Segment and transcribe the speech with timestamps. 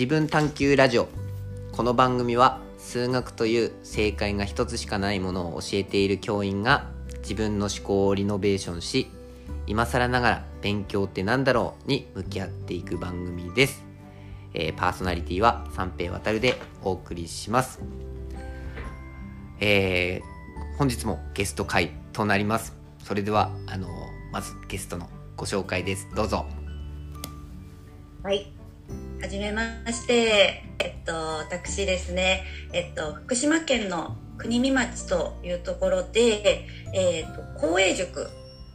[0.00, 1.10] 自分探求ラジオ。
[1.72, 6.86] この番組は数学という正解が一つしかないものを教えている教員が
[7.18, 9.10] 自分の思考をリノベーションし
[9.66, 13.84] 今更ながら勉強ってなんだろうに向き合っていく番組です、
[14.54, 17.78] えーパーソナリティは三平渡でお送りします。
[19.60, 22.74] えー本日もゲスト会となります。
[23.04, 23.90] それではあの
[24.32, 26.08] まずゲストのご紹介です。
[26.14, 26.46] どうぞ。
[28.22, 28.59] はい。
[29.20, 30.64] はじめまして。
[30.78, 38.30] えっと、私ですね、えっと、福島県の国見町というところで、えっと、公営塾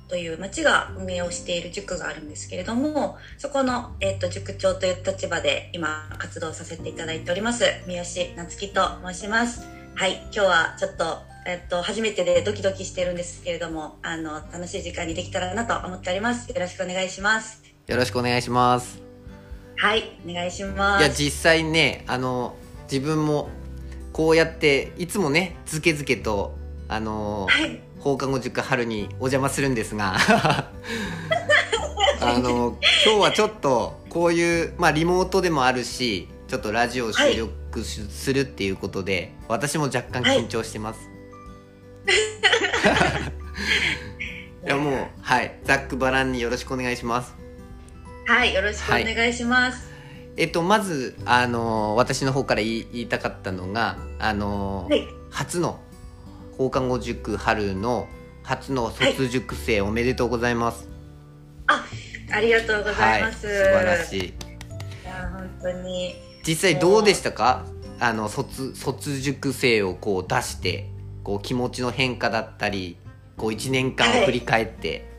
[0.08, 9.68] という町が運営をしている塾があるんですけれども、そこの、えっと、塾長という立場で今活動させていただいております、三好夏樹と申します。
[9.96, 10.22] はい。
[10.26, 16.50] 今日はちょっと、えっと、初めてでドキドキしてるんですけれども、あの、楽しい時間にできたらなと思っております。
[16.50, 17.64] よろしくお願いします。
[17.88, 19.05] よろしくお願いします
[19.78, 21.04] はい、お願いします。
[21.04, 22.56] いや実際ねあの
[22.92, 23.50] 自分も
[24.14, 26.56] こうやっていつもねずけずけと
[26.88, 30.18] あのはい、放課後塾春にお邪魔するんですが
[32.22, 41.00] あの今日はちょっとこういうまあリモートでもあるしちょっとラジオを収録しするっていうことで私も若干緊張してます、
[44.64, 45.60] い、やもうはい。
[45.64, 47.36] ざっくばらんによろしくお願いします
[48.28, 49.92] はい、よろしくお願いします。
[50.36, 55.80] えっとまずあの私の方から言い言いたかったのがあの、はい、初の
[56.58, 58.08] 放課後塾春の
[58.44, 60.90] 初の卒塾生おめでとうございます、
[61.68, 63.48] ありがとうございます。
[63.48, 64.20] はい、素晴らしい。
[64.20, 64.34] い
[65.06, 66.16] や、本当に。
[66.46, 67.66] 実際どうでしたか？
[68.00, 70.90] あの卒卒塾生をこう出して
[71.24, 72.98] こう気持ちの変化だったり
[73.38, 75.10] こう1年間を振り返って、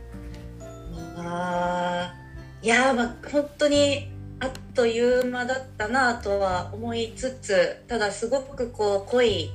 [1.16, 2.25] あー
[2.66, 4.10] いやー、まあ、本当に。
[4.40, 9.50] あっという間だったなとは思いつつただすごくこう濃い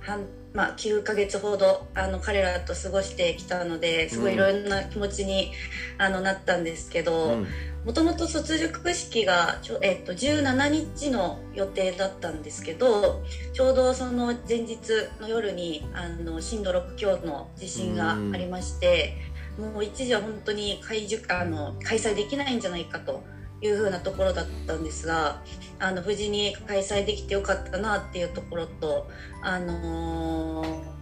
[0.00, 5.52] 半、まあ、9ヶ月ほどあの彼らと過ごしてきたのですごいいろんな気持ちに、
[5.98, 7.46] あのなったんですけど、うん
[7.84, 13.22] もともと卒塾式がちょ、えっと、17日の予定だったんですけど
[13.52, 14.78] ちょうどその前日
[15.20, 19.18] の夜にあの震度6強の地震がありまして
[19.58, 23.22] もう一時は本当に開あの開催できないんじゃないかと
[23.60, 25.42] いうふうなところだったんですが
[25.78, 29.08] あの無事に開催できてよかったなっていうところと、
[29.42, 30.94] あのー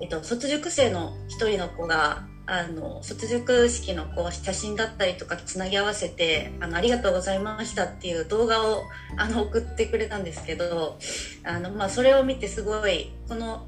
[0.00, 8.84] えっと、卒塾生の一人の子があの卒塾式のこう写真だったりとかつなぎ合わせてあの「ありがとうございました」っていう動画を
[9.16, 10.96] あの送ってくれたんですけど
[11.44, 13.66] あの、まあ、それを見てすごいこの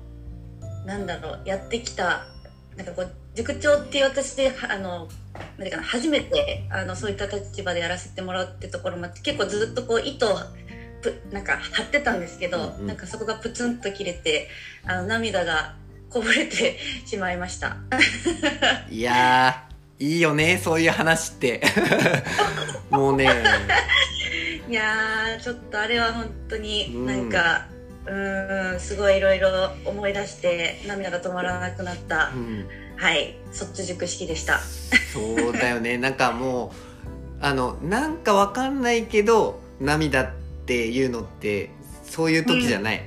[0.86, 2.26] なんだろうやってきた
[2.78, 5.08] なんかこう塾長っていう私であのなん
[5.58, 10.38] ていうかな初めてあのそういった立場でやらせてもらうってところもあって結構ずっとこう糸を
[11.02, 12.86] ぷなんか張ってたんですけど、うんうん。
[12.86, 14.48] なんかそこがプツンと切れて
[14.84, 15.74] あの涙が
[16.10, 17.76] こぼれてしまいました。
[18.90, 21.60] いやーいいよねそういう話って。
[22.90, 23.28] もうね。
[24.68, 27.06] いやーちょっとあれは本当にうん。
[27.06, 32.66] なんか、うーんすごいいろいろ思い出して涙が止まらなくなった、うん。
[32.96, 33.36] はい。
[33.52, 34.58] 卒塾式でした。
[35.12, 35.96] そうだよね。
[35.98, 36.88] なんかもう
[37.40, 40.30] あのなんかわかんないけど涙っ
[40.66, 41.70] ていうのって
[42.04, 43.02] そういう時じゃない、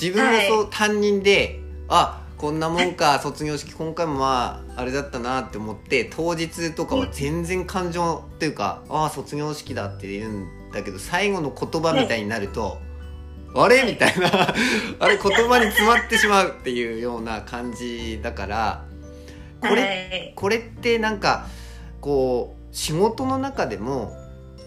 [0.00, 12.78] 自分もそう、担任であこんなもんか卒業式今回もまああれだったなって思って当日とかは全然感情っていうかああ卒業式だって言うんだけど最後の言葉みたいになると、
[13.62, 13.82] あれ？
[13.84, 14.28] みたいな。
[15.00, 15.18] あれ？
[15.22, 18.84] 言葉に詰まってしまうっていうような感じだから。
[19.60, 20.32] これはい。
[20.34, 21.46] これってなんか
[22.00, 24.16] こう仕事の中でも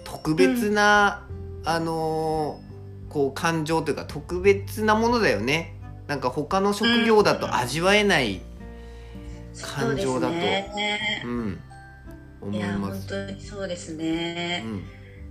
[0.04, 1.26] 特別な、
[1.66, 2.70] あのー
[3.10, 5.74] こう感情というか特別なものだよね。
[6.06, 8.40] なんか他の職業だと味わえない、
[9.64, 11.22] 感情だとそうですね。
[11.26, 11.60] うん。
[12.42, 13.08] 思いいや本ます。
[13.08, 14.64] 当にそうですね。
[14.64, 14.84] う、ん。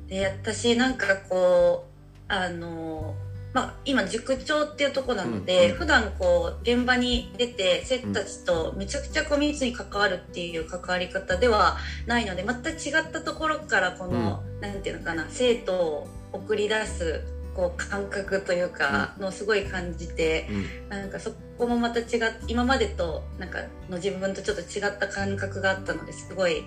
[0.09, 1.87] で私なんかこ
[2.29, 3.15] うあの
[3.55, 12.77] まあ、今塾長っていうところなので、うんうん普段こう現場に出て生徒たちとめちゃくちゃこう密に関わるっていう関わり方ではないのでまた違っ
[13.13, 17.25] たところからこの、なんていうのかな生徒を送り出す
[17.59, 20.89] こう感覚というかのすごい感じて、うん。
[20.91, 22.07] なんかそこもまた違っ
[22.47, 23.59] 今までとなんか
[23.91, 26.65] の自分とちょっと違った感覚があったのですごい、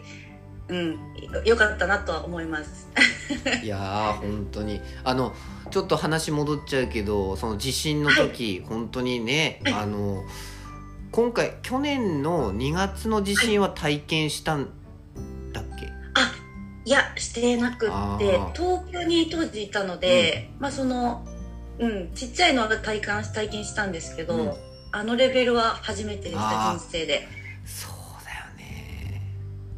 [0.67, 0.97] うん、
[1.45, 2.89] よかったなとは思います。
[3.63, 4.81] いやー本当に。
[5.05, 5.33] あの
[5.71, 10.23] ちょっと話戻っちゃうけどその地震の時、本当にねあの
[11.11, 14.69] 今回去年の2月の地震は体験したん
[15.51, 15.89] だっけ？
[16.85, 17.89] いやしてなくっ
[18.19, 21.25] て東京に当時いたので、まあその
[21.79, 24.53] うんちっちゃいのは体感体験したんですけど、うん。
[24.93, 27.25] あのレベルは初めてでした人生で。
[27.65, 27.91] そう
[28.25, 29.21] だよね。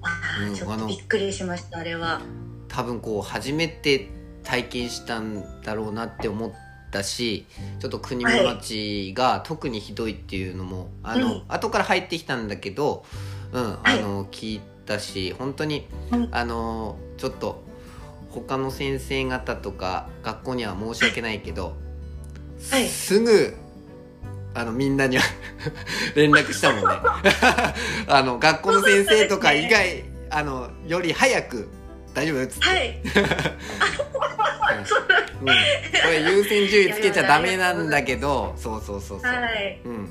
[0.01, 2.19] あーうんちょっとびっくりしましたあれは。
[2.68, 4.10] 多分こう初めて
[4.44, 6.51] 体験したんだろうなって思っ
[6.92, 7.45] たし
[7.80, 11.44] ちょっと国見町が特にひどいっていうのも、あの、うん。
[11.48, 13.06] 後から入ってきたんだけど、
[13.51, 14.01] うん、あはい。
[14.01, 16.30] の聞いたし本当に、うん。
[16.31, 17.63] あのちょっと
[18.30, 21.75] 他の先生方とか学校には申し訳ないけど、
[22.72, 22.88] はい。
[22.88, 23.56] すぐ
[24.56, 25.24] あのみんなには
[26.16, 26.86] 連絡したもんね。
[28.07, 31.69] あの学校の先生とか以外、あのより早く
[32.13, 33.01] 大丈夫っつって、はい。
[35.42, 35.51] うん、こ
[36.10, 39.81] れ優先順位つけちゃダメなんだけどそうそうそうそう、はい。
[39.83, 40.10] うん。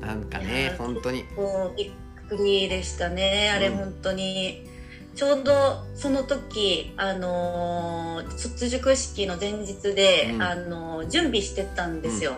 [0.00, 1.24] なんかいね本当に。
[1.36, 1.90] もうびっ
[2.28, 4.66] くりでしたねあれうん本当に、
[5.14, 10.42] ちょうどその時あのー卒塾式の前日で、うん。
[10.42, 12.34] あのー準備してたんですよ、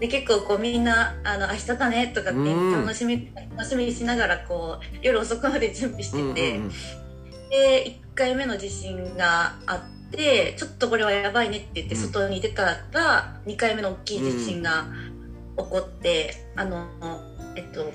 [0.00, 2.82] で結構こうみんなあの明日だねとかってうん。
[2.82, 6.72] 楽しみ、楽しみにしながらこう夜遅くまで準備してて、うんうんうん
[7.52, 9.76] で1回目の地震があ
[10.08, 12.00] ってちょっとこれはやばいねって言ってうん。
[12.00, 14.86] 外に出たら2回目の大きい地震が
[15.58, 16.88] 起こって、あの
[17.54, 17.92] えっと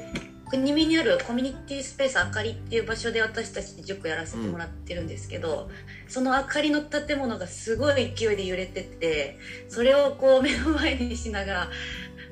[0.49, 5.69] 国見にあるコミュニティスペースあかりっていう場所で私たち塾やらせてもらってるんですけど、
[6.07, 11.69] そのあかりの建物がすごい勢いで揺れててそれをこう目の前にしながら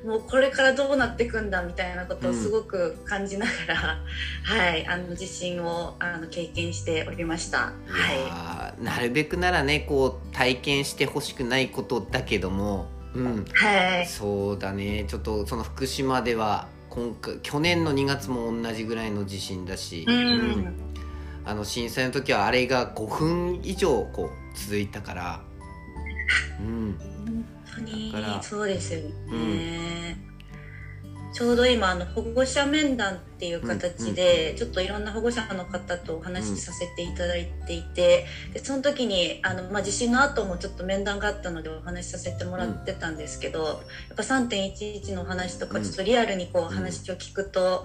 [0.06, 3.98] もうこれからどうなっていくんだみたいなことをすごく感じながら、
[4.44, 7.72] はいあの地震をあの経験しておりました。
[7.88, 13.38] いはやーなるべくならねこう体験してほしくないことだけどもうん。
[13.38, 15.06] い、はい、そうだね。
[15.08, 20.72] ちょっとその福島では今回去年の2月も同じぐらいの地震だし、うん。
[21.44, 25.40] あの震災の時はあれが5分以上こう続いたから、
[26.60, 27.44] うん、本
[27.76, 28.12] 当に
[28.42, 30.16] そうですよね、
[31.32, 38.24] ちょうど今あの保護者面談っていう形で、ちょっといろんな保護者の方とお話しさせていただいていて、
[38.54, 43.76] でその時にあの、まあ、地震の後もちょっと面談があったのでお話しさせてもらってたんですけど、やっ
[44.16, 47.84] ぱ3.11の話とかうんちょっとリアルにこう話を聞くと、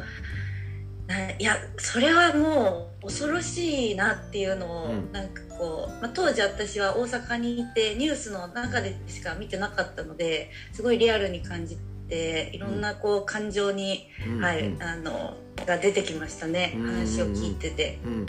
[1.08, 5.12] ないやそれはもう恐ろしいなっていうのを、うん。
[5.12, 11.78] なんかこう、まあ、当時私は大阪にいてニュースの中でしか見てなかったのですごいリアルに感じ
[12.10, 18.00] ていろんなこう感情に、うんはいうんあのが出てきましたねうん話を聞いてて。
[18.04, 18.26] うん。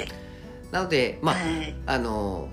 [0.70, 1.74] なのでまあ、はい。
[1.86, 2.48] あの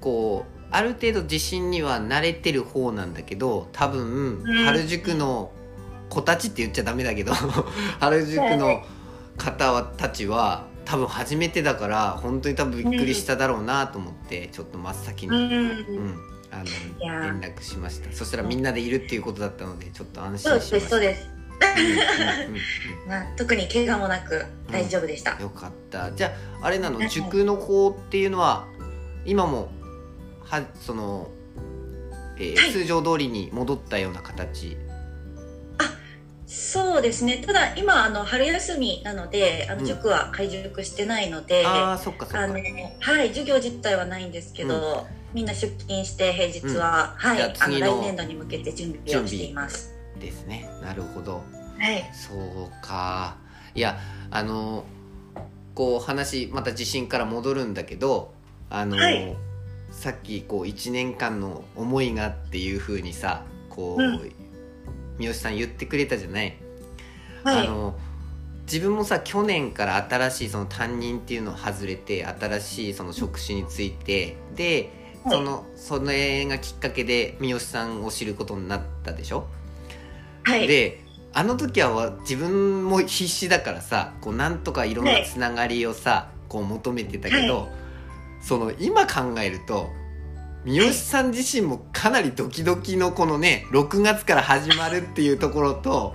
[0.00, 4.64] こうある程度地震には慣れてる方なんだけど多分うん。
[4.64, 5.50] 原宿の
[6.08, 7.32] 子たちって言っちゃダメだけど
[7.98, 8.84] 原宿の
[9.36, 15.42] 方はたちは多分初めてだから本当に多分びっくりしただろうなと思ってちょっと真っ先に、うん。
[15.42, 16.18] うん。
[16.50, 16.64] あの
[17.20, 18.12] 連絡しました。
[18.12, 20.80] そしたらみんなでいるっていうことだったのでちょっと安心しました。
[20.80, 21.28] すそうです、
[23.36, 26.12] 特に怪我もなく大丈夫でした、よかった。
[26.12, 28.68] じゃああれなのはい塾の方っていうのは
[29.24, 29.68] 今も
[30.44, 31.28] はその、
[32.36, 32.72] えーはい。
[32.72, 34.76] 通常通りに戻ったような形？
[36.54, 37.42] そうですね。
[37.44, 39.80] ただ今あの春休みなのであうん。
[39.80, 42.42] の塾は開塾してないので、ああそっかそっか。
[42.42, 49.94] あのはい授業自体はないんですけど、みんな出勤して平日は、はいじゃああの来年度に向けて準備をしています。
[50.20, 50.70] ですね。
[50.80, 51.42] なるほど。
[51.78, 52.08] はい。
[52.14, 53.36] そうか。
[53.74, 53.98] いや
[54.30, 54.84] あの
[55.74, 58.32] こう話また地震から戻るんだけど
[58.70, 59.36] あの、はい。
[59.90, 64.43] さっきこう1年間の思いがっていうふうにさこう、うん
[65.18, 66.56] 三好さん言ってくれたじゃない。
[67.44, 67.66] はい。
[67.66, 67.98] あの
[68.66, 74.90] 自分もさ去年から新しいその担任っていうのを外れて新しいその職種についてで
[75.24, 75.36] はい。
[75.36, 79.46] そのそれがきっかけで三好さんを知ることになったでしょ、
[80.44, 80.66] はい。
[80.66, 81.02] で
[81.32, 87.68] あの時は自分も必死だからさこうなんとかいろんなつながりをさ、こう求めてたけど、
[88.40, 89.90] その今考えると
[90.64, 96.14] 三好さん自身もかなりドキドキのこのね6月から始まるっていうところと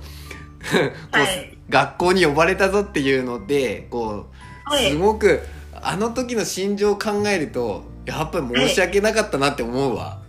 [0.70, 0.78] こ
[1.14, 4.92] う、はい学校に呼ばれたぞっていうのでこうはい。
[4.92, 5.42] すごく
[5.74, 10.20] あの時の心情を考えるとやっぱり申し訳なかったなって思うわ。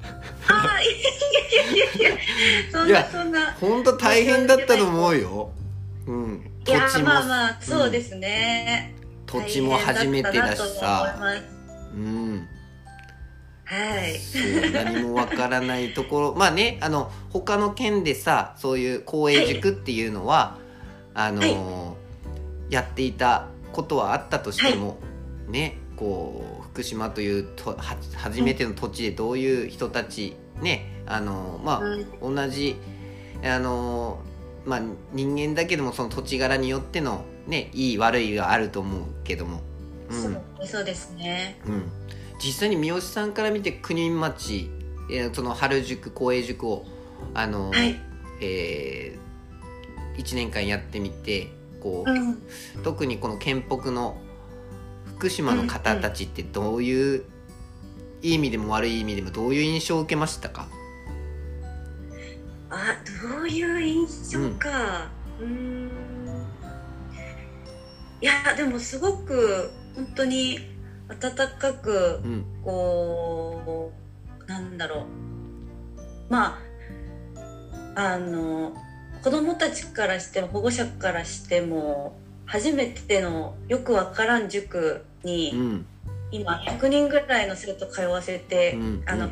[0.49, 2.19] あーいやいやいやいや
[2.71, 3.53] そんなそんな。
[3.59, 5.51] 本当大変だったと思うよ。
[6.07, 8.95] うん、いや土地もまあまあそうですね、
[9.27, 11.45] 土地も初めてだしさ、なと思います。
[11.95, 12.49] うん、
[13.71, 14.19] はい。
[14.19, 16.35] そう何もわからないところ。
[16.35, 20.59] まあねあの他の県でさそういう公営塾っていうのは、
[21.15, 22.01] あのー
[22.71, 24.99] やっていたことはあったとしても、
[25.49, 27.77] ねこう福福島というとは
[28.17, 32.77] 初めての土地でどういう人たちねあのまあ、うん同じ
[33.45, 34.21] あの
[34.65, 39.61] まあ人間だけどもその土地柄によってのねいい悪いがあると思うけども、
[40.11, 40.23] うん。
[40.23, 41.61] そうそうですね。
[41.67, 41.91] うん、
[42.43, 44.71] 実際に三好さんから見て国見町、
[45.11, 46.87] えーその春塾公営塾を
[47.35, 48.01] あの、はい。
[48.41, 49.17] え
[50.17, 51.49] 1年間やってみて
[51.81, 52.43] こう、うん。
[52.83, 54.21] 特にこの県北の
[55.17, 57.25] 福島の方たちってどういう、
[58.23, 60.67] いい意味でも悪い意味でもどういう印象を受けましたか？
[62.71, 62.97] あ、
[63.31, 65.11] どういう印象か。
[65.41, 65.91] うーん。
[68.23, 70.59] いや、でもすごく本当に
[71.11, 72.45] 温かくうん。
[72.65, 73.93] こ
[74.47, 75.05] うなんだろう。
[76.29, 76.59] ま
[77.95, 78.75] ああの
[79.23, 85.87] 子供たちからしても保護者からしても初めてのよくわからん塾に、うん。
[86.33, 89.03] 今100人ぐらいの生徒通わせて、うん。
[89.07, 89.31] あの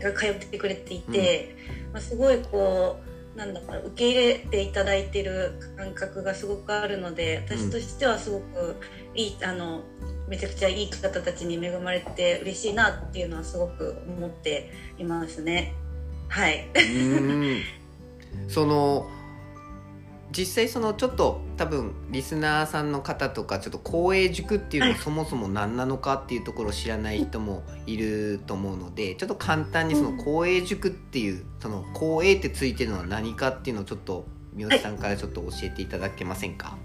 [0.00, 1.56] が通ってくれていて、
[1.92, 3.00] まあ、すごいこ
[3.34, 8.76] うなんだろう受け入れていただいてる感覚がすごくあるので私としてはすごく
[9.14, 9.82] いいあの
[10.28, 15.74] めちゃくちゃいい方たちに恵まれて嬉しいなっていうのはすごく思っていますね。
[16.28, 16.68] はい。
[16.74, 17.62] うん
[18.48, 19.08] その
[20.30, 36.76] 実際そのちょっと多分リスナーさんの方とかちょっと公営塾っていうのはそもそも何なのかっていうところを知らない人もいると思うのでちょっと簡単にその公営塾っていうその公営ってついてるのは何かっていうのをちょっと三好さんからちょっと教えていただけませんか、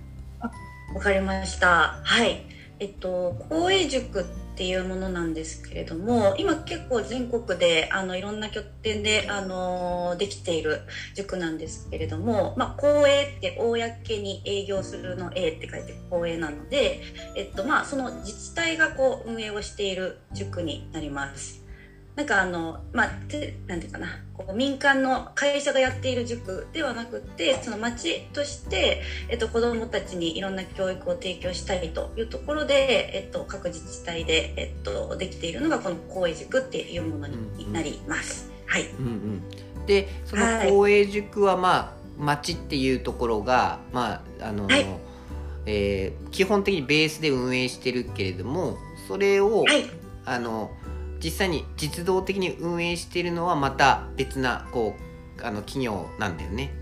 [0.94, 2.00] わかりました。
[2.04, 2.46] はい。
[2.80, 4.26] えっと、公営塾っ
[4.56, 10.82] ていうものなんですけれども、今結構全国で、あの、いろんな拠点で、あの、できている
[11.16, 17.00] 塾なんですけれども、まあ、公営って、公に営業するの A って書いて公営なので、
[17.36, 21.63] えっと、まあ、その自治体がこう、運営をしている塾になります。
[22.16, 38.52] なんかあの、まあ、てなんていうかな、こう民間の会社がやっている塾ではなくて、その町として、えっと、子どもたちにいろんな教育を提供したいというところで、えっと、各自治体で、えっと、できているのがこの公営塾っていうものになります。
[38.68, 38.88] はい。
[39.00, 44.86] うんうん、でその公営塾はまあ町っていうところがまああの、はい
[45.66, 48.78] えー基本的にベースで運営してるけれども
[49.08, 49.86] それを、はい。
[50.26, 50.72] あの
[51.24, 54.96] 実際に実動的に運営しているのはまた別なこ
[55.40, 56.74] うあの企業なんだよね。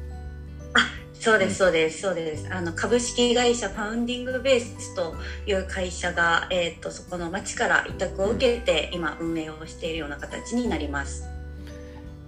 [1.14, 2.52] そうです、そうです、そうです。
[2.52, 5.14] あの、株式会社ファウンディングベースと
[5.46, 11.30] いう会社が、えっと、そこの町から委託を受けて、今運営をしているような形になります。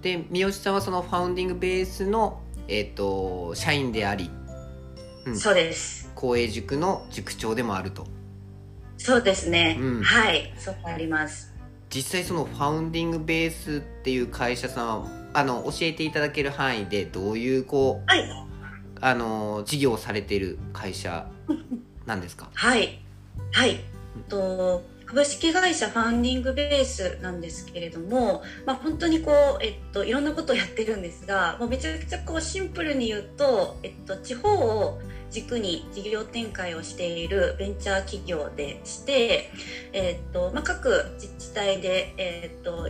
[0.04, 4.30] で三好さんはそのファウンディングベースの、えー、と社員であり、
[5.26, 6.12] うんそうです。
[6.14, 8.06] 公営塾の塾長でもあると
[8.98, 9.78] そうですね。
[9.80, 10.54] うんはい。
[10.58, 11.53] そうあります。
[11.94, 18.24] 実際そのファウンディングベースっていう会社さんはあの教えていただける範囲でどういうこうはい。
[19.02, 21.28] あの事業をされている会社
[22.06, 22.50] なんですか？
[22.54, 23.00] はい。
[23.52, 23.80] はい。
[24.30, 35.00] と株式会社ファウンディングベースなんですけれども、まあ、本当にこう、えっと、いろんなことをやってるんですがもうめちゃくちゃこうシンプルに言うと、えっと、地方を
[35.34, 39.50] 軸に事業展開をしているベンチャー企業でして、
[39.92, 42.90] えっとまあ、各自治体で、えっと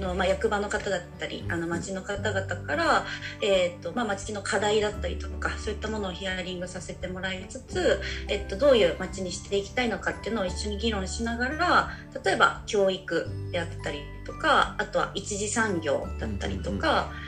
[0.00, 3.06] のまあ、役場の方だったりあの町の方々から、
[3.40, 11.90] えっとまあ、町の課題だったりとかそういったものをヒアリングさせてもらいつつ、えっと、どういう街にしていきたいのかっていうのを一緒に議論しながら
[12.24, 17.23] 例えば教育であったりとかあとは一次産業だったりとか、うん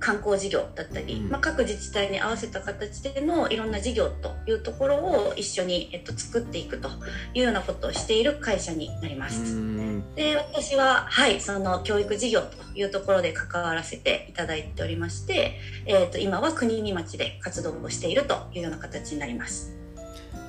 [0.00, 6.88] 観光事業だったり、うんまあ、各自治体に合わせた形でのいろんな事業というところを一緒に、えっと、作っていくと
[7.34, 9.54] いうようなことをしている会社になりまうす。
[9.54, 19.76] んで私は、はい、その教育事業というところで関わらせていただいておりまして、えー、と今は国見町で活動をしているというような形になります。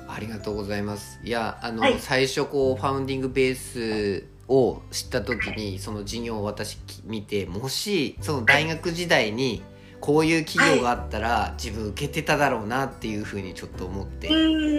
[0.08, 9.62] ありがとうございますいやあの、はい最初こうファウンディングベースを知った時にその事業を私き見てもしその大学時代に
[10.00, 14.76] こういう企業があったら、自分受けてただろうなっていうふうにちょっと思って、うん。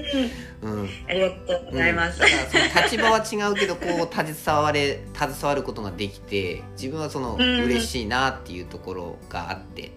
[0.61, 2.21] うん、ありがとうございます。
[2.21, 2.29] うん。
[2.29, 7.63] その立場は違うけどこう携われ携わることができて自分はそのうん。
[7.65, 9.91] 嬉しいなっていうところがあって、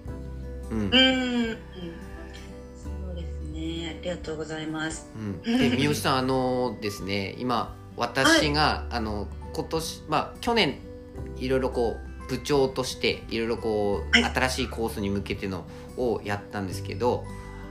[0.70, 0.78] うん。
[0.78, 1.58] うん、うん
[2.74, 3.98] そうですね。
[4.00, 5.10] ありがとうございます。
[5.14, 10.78] うん、で三好さんあのですね今私が、あの今年まあ去年
[11.36, 14.24] いろいろこう部長としていろいろこう、はい。
[14.32, 15.64] 新しいコースに向けての
[15.96, 17.24] をやったんですけど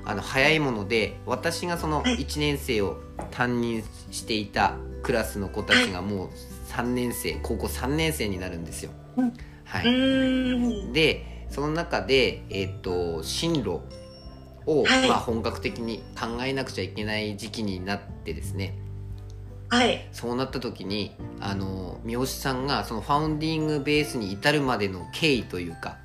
[0.04, 2.18] あの早いもので私がそのはい。
[2.18, 2.98] 1年生を
[3.32, 6.30] 担任していたクラスの子たちがもう
[6.70, 8.92] 3年生高校3年生になるんですよ。
[9.18, 9.34] うん。
[9.64, 13.82] はうい、でその中で、えっと進路
[14.66, 15.08] を、はい。
[15.08, 18.78] まあ、本格的に考えなくちゃいけない時期になってですね
[19.70, 20.08] はい。
[20.12, 25.98] そうなった時にあの三好さんがそのファウンディングベースに至るまでの経緯というか、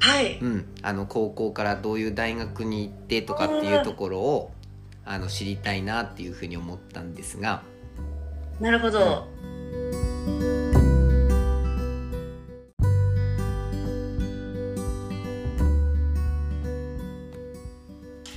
[0.00, 0.38] はい。
[0.40, 4.50] うん、あの高校からどういう大学に行ってとかっていうところを
[5.04, 7.62] あの知りたいなっていうふうに思ったんですが。
[8.60, 9.28] なるほど、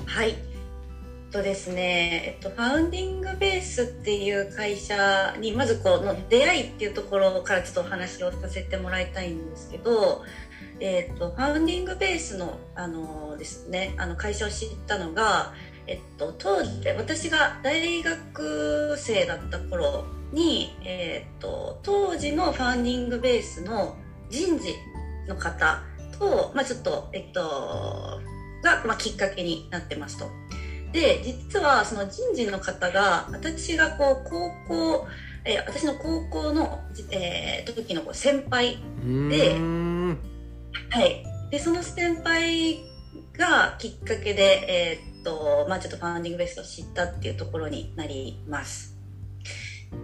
[0.06, 0.51] はい
[1.32, 10.24] とですね、えっと、ファウンディングベースっていう会社にまずこの出会いっていうところからちょっとお話をさせてもらいたいんですけど、
[10.82, 15.54] えっと、ファウンディングベースのあのですねあの会社を知ったのが、
[15.88, 23.96] えっと、当時私が大学生だった頃に、えっと、当時のファウンディングベースの
[24.30, 24.76] 人事
[25.30, 25.82] の方
[26.20, 28.20] と、まあ、ちょっと、えっと、
[28.64, 30.30] が、まあ、きっかけになってますと。
[30.92, 35.08] で実はその人事の方が私がこう高校、
[35.46, 36.80] えー私の高校の、
[37.12, 40.18] えー時のこう先輩うーん
[40.90, 42.80] はい、でその先輩
[43.38, 48.98] がきっかけで、えーっとまあ、ちょっとファウンディングベースを知ったっていうところになります。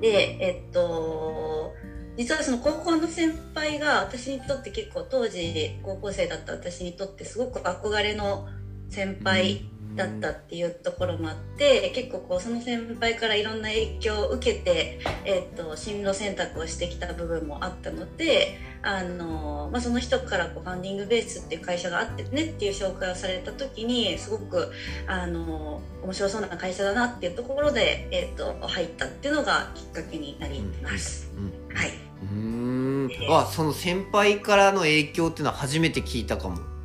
[0.02, 1.74] で、えーっと
[2.18, 8.48] 実はその高校の先輩が私にとって結構当時高校生だった私にとってすごく憧れの
[8.90, 24.72] 先輩だったっていうところもあって結構こうその先輩からいろんな影響を受けて、えー、と進路選択をしてきた部分もあったのであの、まあ、その人からこうファンディングベースっていう会社があってねっていう紹介をされた時にすごく
[25.08, 31.32] あの面白そうな会社だなっていうところで、えー、と入ったっていうのがきっかけになります。
[31.36, 31.76] うん。
[31.76, 31.90] はい、
[32.22, 33.10] うーん。
[33.30, 36.77] あその先輩からの影響っていうのは初めて聞いたかも。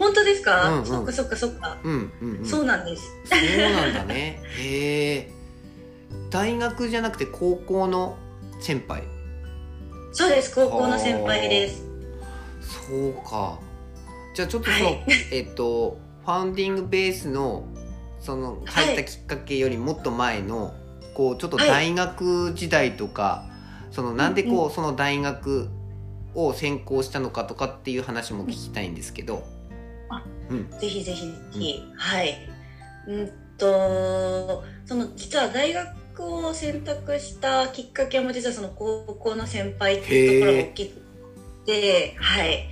[0.00, 3.04] あ本当ですか、うんうんそっかそっかそっか、うんうんうん、そうなんです。
[3.24, 4.40] そうなんだね。
[4.58, 5.30] へえ。
[6.30, 8.16] 大学じゃなくて高校の
[8.60, 9.02] 先輩？
[10.12, 11.84] そうです高校の先輩です。
[12.88, 13.58] そうか。
[14.34, 17.64] じゃあちょっとその、はい えっとファウンディングベースの
[18.20, 20.74] その入ったきっかけよりもっと前の、
[21.14, 23.46] こうちょっと大学時代とか、
[23.90, 25.68] そのなんでこう、うんその大学
[26.34, 29.59] を専攻したのかとかっていう話も聞きたいんですけど。
[30.50, 30.80] あうん。
[30.80, 32.48] ぜひぜひぜひ、はい。
[33.06, 40.96] うんと、その実は大学を選択したきっかけも実はその高校の先輩っていうところが大きく
[41.66, 42.66] て、はい。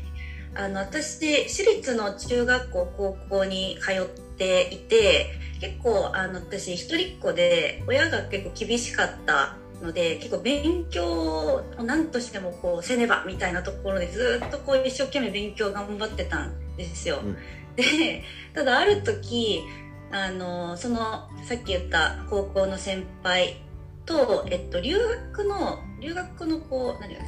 [0.54, 17.20] あの、私、私立の中学校、高校に通っていて、結構、あの、私、一人っ子で、親が結構厳しかったので、結構勉強を何としてもこうせねばみたいなところでずっとこう一生懸命勉強頑張ってたんですよ。
[17.24, 17.36] うん
[17.78, 19.62] でただある時
[20.10, 23.62] あのそのさっき言った高校の先輩
[24.04, 27.20] と、えっと、留学の留学のこう何が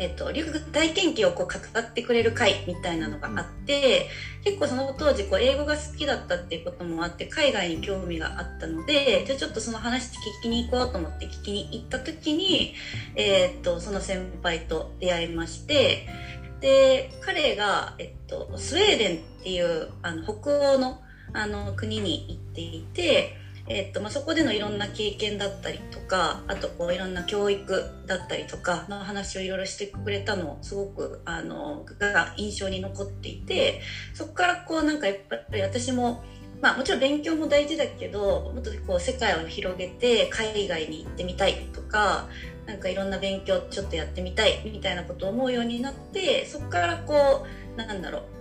[0.00, 4.08] えっと、留学体験記をこう語ってくれる会みたいなのがあって、
[4.42, 12.74] 結構その当時こう英語が好きだったっていうこともあって海外に興味があったのでじゃあちょっとその話聞きに行こうと思って聞きに行った時に、
[13.14, 16.08] えっとその先輩と出会いまして
[16.60, 23.36] で彼が、えっと、スウェーデンっていうあの北欧のあの国に行っていて、
[23.72, 33.80] えっとまあ、そこでのいろんな経験だったりとかあとこういろんな教育だったりとかの話をいろいろしてくれたのすごくあのが印象に残っていて
[34.12, 36.24] そこからこうなんかやっぱり私も
[36.60, 42.28] まあ、もちろん勉強も大事だけどもっとこう世界を広げて海外に行ってみたいとか
[42.66, 48.39] なんかいろんな勉強ちょっとやってみたいみたいなことを思うようになってそこからこうなんだろう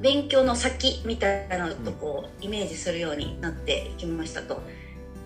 [0.00, 4.60] 勉強の先みたいなのとこうイメージするようになっていきましたと。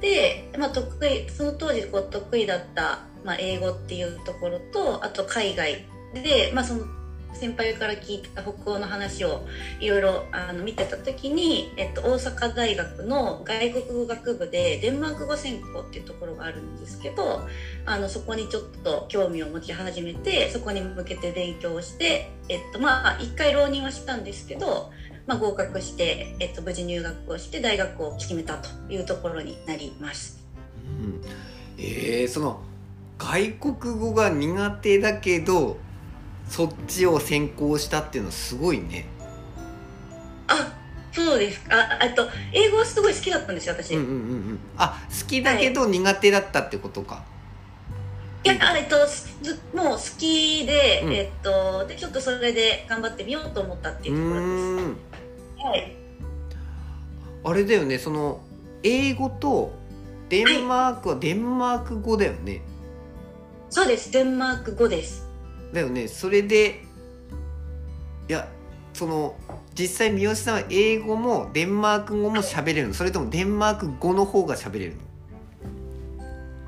[0.00, 6.87] で、まあ、得意その当時こう得意だった、まあ、英語っていうところとあと海外で、まあ、その
[7.33, 9.47] 先輩から聞いた北欧の話を
[9.81, 17.47] いろいろあの見てた時に、えっと、大阪大学の外国語学部でデンマーク語専攻っていうところがあるんですけど
[17.87, 24.90] あのそこにちょっと興味を持ち始めてそこに向けて勉強をして、えっと、まあ一回浪人はしたんですけど、
[25.27, 30.45] まあ、合格して、えっと、無事入学をして大学を決めたというところになります。
[31.01, 31.23] うん、
[31.79, 32.62] えー、その
[33.19, 35.77] 外国語が苦手だけど
[36.51, 39.07] そっちを専攻したっていうのはすごいね。
[40.49, 40.75] あ
[41.13, 44.17] そうですああと英語はすごい好きだったんですよ私、うんうんうんう
[44.55, 44.59] ん。
[44.77, 47.25] あ好きだけど苦手だったってことか。
[48.43, 49.39] いやえっとす
[49.75, 51.13] もう好きで、うん。
[51.13, 54.97] えっとでちょっとそれで頑張ってみようと思ったってういうところで
[55.63, 55.65] す。
[55.65, 55.97] はい。
[57.45, 58.41] あれだよねその
[58.83, 59.73] 英語と
[60.29, 62.61] デンマークはデンマーク語だよね、
[63.69, 64.11] そうです。
[64.13, 65.30] デンマーク語です
[65.72, 66.09] だよね。
[66.09, 66.83] それで
[68.28, 68.48] いや
[68.92, 69.37] その
[69.74, 72.94] 実際三好さんは英語もデンマーク語も喋れるの。
[72.94, 75.00] それともデンマーク語の方が喋れるの？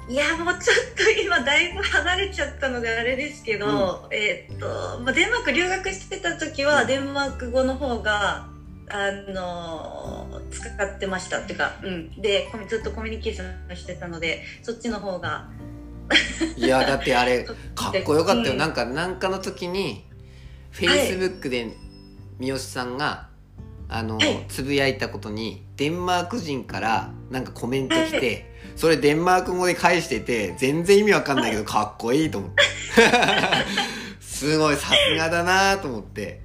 [0.09, 8.49] いやもうちょっと今だいぶ離れちゃったのであれですけど、えーっと、まあ、デンマーク留学してた時はデンマーク語の方が
[8.89, 15.49] あのー使ってましたっていうか、うん、でずっとコミュニケーションしてたのでそっちの方が
[16.57, 17.45] いや だってあれ
[17.75, 18.59] かっこよかったよ、うん。
[18.59, 20.05] なんかなんかの時に
[20.71, 21.77] フェイスブックで
[22.39, 23.29] 三好さんが
[23.89, 24.45] あの、はい。
[24.49, 28.45] つぶやいたことにデンマーク人からなんかコメント来て、はい。
[28.77, 32.63] それデンマーク語で返してて全然意味わかんないけどかっこいいと思って。
[34.21, 36.43] すごいさすがだなと思って。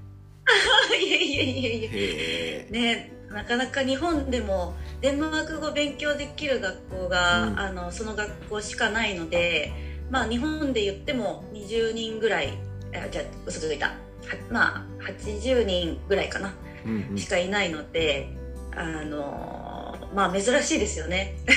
[1.01, 2.71] いやいやいやいや。
[2.71, 7.59] ねなかなか日本でもデンマーク語勉強できる学校が、うん。
[7.59, 9.71] あのその学校しかないので
[10.09, 12.57] まあ日本で言っても20人ぐらい
[12.95, 13.87] あじゃあ嘘ついた。
[13.87, 13.93] は
[14.49, 16.53] まあ80人ぐらいかな
[16.85, 17.17] うんうん。
[17.17, 18.29] しかいないので、
[18.75, 21.35] あのまあ珍しいですよね。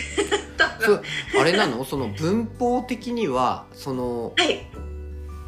[1.40, 1.85] あれなの？
[1.85, 4.66] その文法的にはそのはい。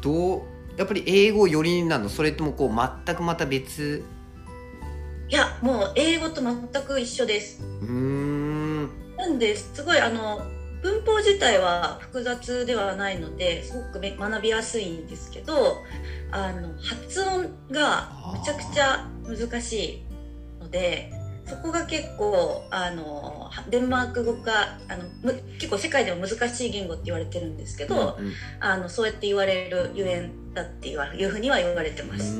[0.01, 0.41] どう
[0.77, 2.09] やっぱり英語寄りになるの？
[2.09, 4.03] それともこう全くまた別？
[5.29, 7.61] いやもう英語と全く一緒です。
[7.61, 8.89] うーん。
[9.17, 10.41] なんですごいあの
[10.81, 15.77] 文法自体は複雑ではないのですごくめ学びやすいんですけど
[16.31, 20.03] あの発音がむちゃくちゃ難し
[20.59, 21.11] いので
[21.45, 32.37] そこが結構あのデンマーク語があのむ結構世界でも難しい言語って言われてるんですけど、うんあのそうやって言われるゆえんだっていうふうには言われてまうす。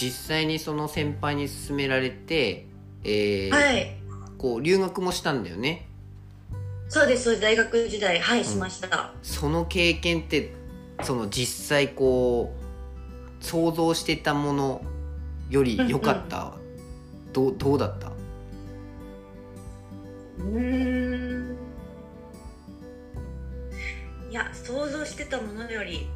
[0.00, 2.66] 実際にその先輩に勧められて、
[3.04, 3.96] えーはい。
[4.38, 5.88] こう留学もしたんだよね。
[6.88, 9.12] そうです大学時代はいしました。
[9.22, 10.52] その経験って
[11.02, 12.54] その実際こ
[13.40, 14.82] う想像してたもの
[15.50, 16.52] より良かった、
[17.32, 18.08] どうどうだった？
[18.08, 21.56] うーん。
[24.30, 26.08] いや想像してたものより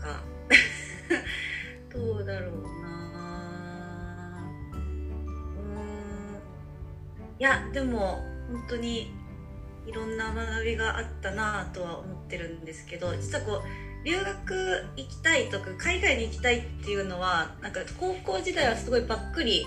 [0.00, 0.22] か
[1.92, 2.79] どうだろう
[7.40, 8.22] いやでも
[8.52, 9.10] 本当に
[9.86, 19.64] いろんな学びがあったなとは思ってるんですけど実はこう留学行きたいとか海外に行きたいっていうのはなんか高校時代はすごいばっくり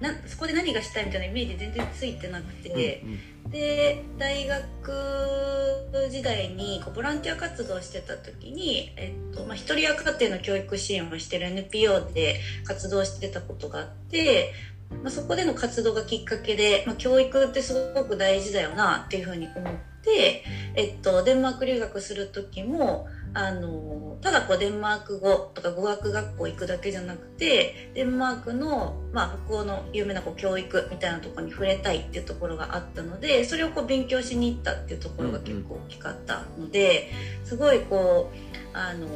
[0.00, 3.10] なそこで何がしたいみたいなイメージ全然ついてなくて、うん
[3.44, 3.50] うん。
[3.50, 14.52] で大学時代にこうボランティア活動をしてた時に、えっとまあ、一人親家庭の教育支援をしてる NPO で活動してたことがあって、
[14.90, 20.44] まあ、そこでの活動がきっかけで、まあ、教育ってすごく大事だよなっていうふうに思って、
[20.74, 37.12] えっと、デンマーク留学する時もあのただこうデンマーク語とか語学学校行くだけじゃなくてデンマークの、まあ、北欧の有名なこう教育みたいなところに触れたいっていうところがあったのでそれをこう勉強しに行ったっていうところが結構大きかったので、
[37.44, 39.06] すごいこうあの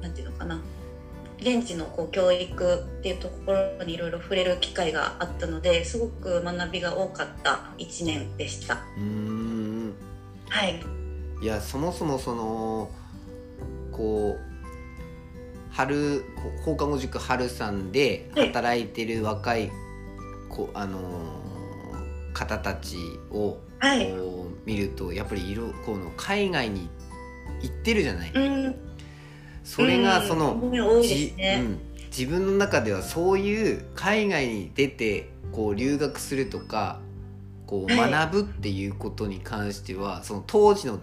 [0.00, 0.60] なんていうのかな。
[1.40, 8.74] 現地のこう教育っていうところにいろいろ触れる機会があったのですごく学びが多かった1年でした。
[8.74, 9.94] うーん。
[10.48, 10.82] はい、
[11.42, 12.90] いやそもそもその
[13.92, 14.50] こう
[15.70, 16.24] 春
[16.64, 19.70] 放課後塾春さんで働いてる若い
[20.48, 21.40] こあのー
[22.32, 22.96] 方たち
[23.30, 24.10] をはい。
[24.12, 26.88] こう見るとやっぱり色この海外に
[27.62, 28.32] 行ってるじゃない。
[28.34, 28.89] うん
[29.70, 31.62] それがその、うんじね。
[31.62, 36.98] うん、自分の中ではそういう海外に出てこう留学するとか
[37.68, 40.98] こうはい学ぶっていうことに関しては、その当時の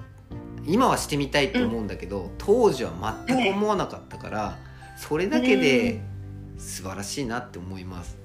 [0.66, 2.92] 今はしてみたいと思うんだけど、当時は
[3.26, 4.58] 全く思わなかったから、
[4.98, 6.02] それだけで
[6.58, 8.18] 素晴らしいなって思います。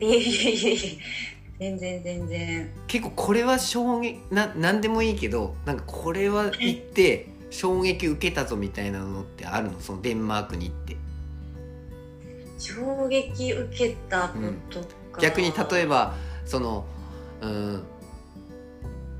[0.00, 0.98] いえいえいえいえ
[1.58, 2.70] 全然全然。
[2.86, 9.78] 結構これは衝撃な何でもいいけどなんかこれは行って衝撃受けたぞみたいなのってあるの？
[9.78, 10.96] そのデンマークに行って。
[12.58, 14.34] 衝撃受けたこ
[14.70, 14.80] と
[15.12, 16.14] か、逆に例えば
[16.44, 16.84] その
[17.40, 17.82] うん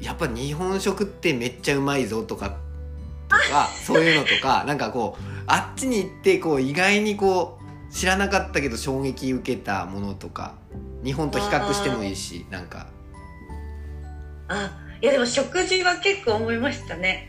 [0.01, 2.57] やっぱ日本食ってめっちゃうまいぞとか
[3.29, 7.59] とか そういうのとかなんかこうあっちに行ってこう意外にこ
[7.91, 10.55] う知らなかったけど衝撃受けたものとか
[11.05, 12.89] 日本と比較してもいいしなんか。
[14.49, 17.29] あいやでも食事は結構思いましたね。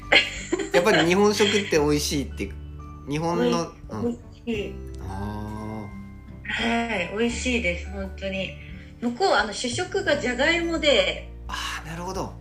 [0.72, 2.50] やっぱり日本食って美味しいって
[3.10, 3.70] 日本の、
[4.02, 4.76] 美味しい。
[5.02, 5.86] あ
[6.48, 8.52] はい美味しいです本当に。
[9.02, 12.34] 向こうあの主食がじゃがいもでーあーなるほど。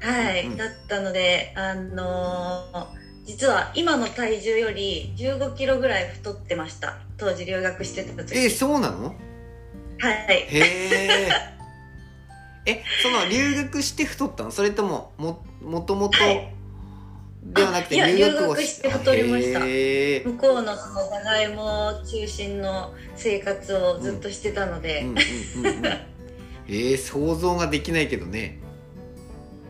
[0.00, 2.86] はい、うんだったのであのー
[3.24, 6.98] 実は今の体重より1 5キロぐらい太ってました。
[7.16, 8.36] 当時留学してた時。
[8.36, 9.14] えそうなの？
[9.98, 10.46] はい。
[10.46, 11.55] へえ
[12.66, 14.50] えその留学して太ったの？
[14.50, 16.52] それともももともとはい。
[17.44, 19.60] ではなくて留学をして太りました。
[19.60, 25.86] 向こうのそのいも中心の生活をずっとしてたので、うんうんうんうん。
[26.68, 28.58] えー、想像ができないけどね。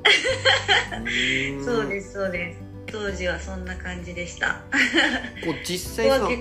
[1.64, 2.60] そうですそうです。
[2.86, 4.62] 当時はそんな感じでした。
[5.44, 6.34] こう実際そのうん。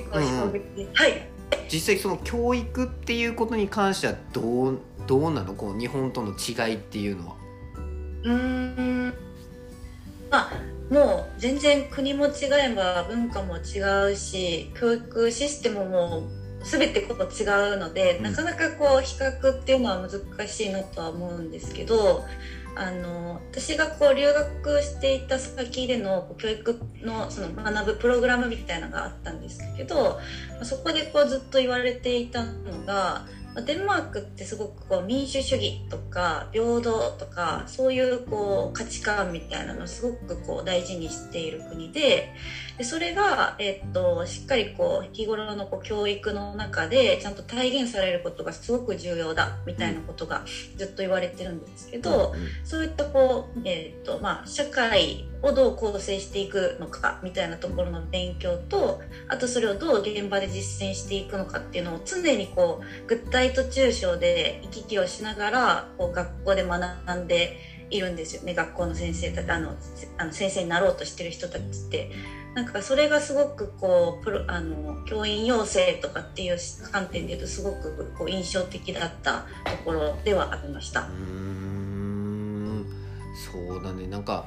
[0.93, 1.27] はい。
[1.71, 5.53] 実際その教育っていうことに関してはどうどうなの？
[5.53, 7.35] こう日本との違いっていうのは。
[8.23, 9.13] うーん。
[10.29, 10.51] まあ
[10.93, 12.31] もう全然国も違
[12.71, 16.23] えば文化も違うし教育システムも
[16.63, 18.23] 全てこう違うので、うん。
[18.23, 22.23] なかなかこう比較っていうのは難しいなとは思うんですけど
[22.75, 30.19] あの私がこう留学していた先での教育のその学ぶプログラムみたいなのがあったんですけど
[30.55, 33.27] まあそこでこうずっと言われていたのがまあ
[33.61, 42.33] デンマークってすごくこう民主主義とか平等とかそういうこう価値観みたいなのをすごくこう大事にしている国で
[42.77, 50.43] でそれが、えっとしっかりこう日頃のこう教育の中でちゃんと体現されることがすごく重要だみたいなことが
[50.75, 67.57] ずっと言われてるんですけど、うんそういったこう、えーとまあ、社会をどう構成していくのかみたいなところの勉強とあとそれをどう現場で実践していくのかっていうのを常にこう具体と抽象で行き来をしながらこう学校で学んで
[67.89, 69.75] いるんですよね学校の先生たちあの
[70.17, 72.11] あの先生になろうとしてる人たちって。
[72.55, 76.57] なんかそれがすごくこうプロあの教員養成とかっていう
[76.89, 81.01] 観点で言うとすごくこう印象的だったところではありました。
[81.01, 81.65] うん
[83.35, 84.45] そうだねなんか、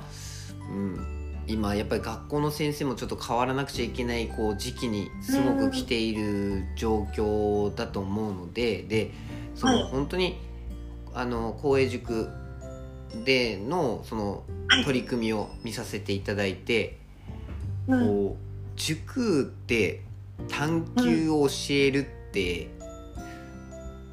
[0.70, 1.17] うん、
[1.48, 9.10] 今やっぱり学校の先生もちょっと変わらなくちゃいけないこう時期にすごく来ている状況だと思うのでで
[9.54, 9.90] その、はい。
[9.90, 10.38] 本当に
[11.14, 12.28] あの公営塾
[13.24, 14.84] でのそのはい。
[14.84, 16.98] 取り組みを見させていただいて、
[17.86, 18.06] うん。
[18.06, 20.02] こう塾って
[20.48, 22.68] 探究を教えるって、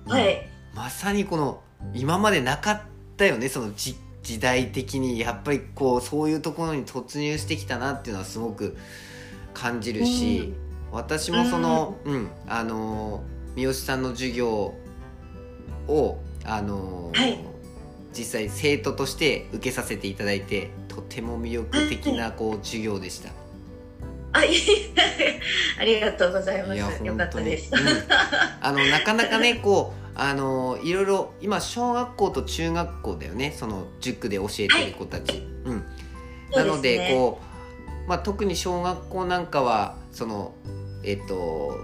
[0.07, 0.47] はい。
[0.73, 1.61] まさにこの
[1.93, 2.81] 今までなかっ
[3.17, 8.75] たよねそのじ時代的にやっぱりこうそういうところに突入してきたなっていうのはすごく
[9.53, 10.55] 感じるし、
[10.91, 13.23] 私もその、うんあの
[13.55, 14.73] 三好さんの授業
[15.87, 17.39] をあの、はい
[18.17, 23.29] 実際生徒として受けさせていただいてとても魅力的なこう授業でした。
[24.31, 24.55] あ、いい
[25.77, 27.03] ありがとうございます。
[27.03, 27.69] よかったです。
[27.71, 28.03] 本当にうん
[28.61, 33.51] あのなかなかねこうあのいろいろ今小学校と中学校だよね。
[33.51, 35.83] その塾で教えてる子たち、うん、
[36.51, 37.41] なのでねこ
[38.05, 40.53] う、まあ、特に小学校なんかはその
[41.03, 41.77] えっと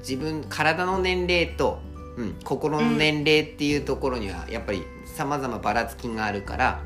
[0.00, 1.80] 自分体の年齢と、
[2.18, 6.82] うん、心の年齢っていうところにはやっぱりさまざまばらつきがあるから、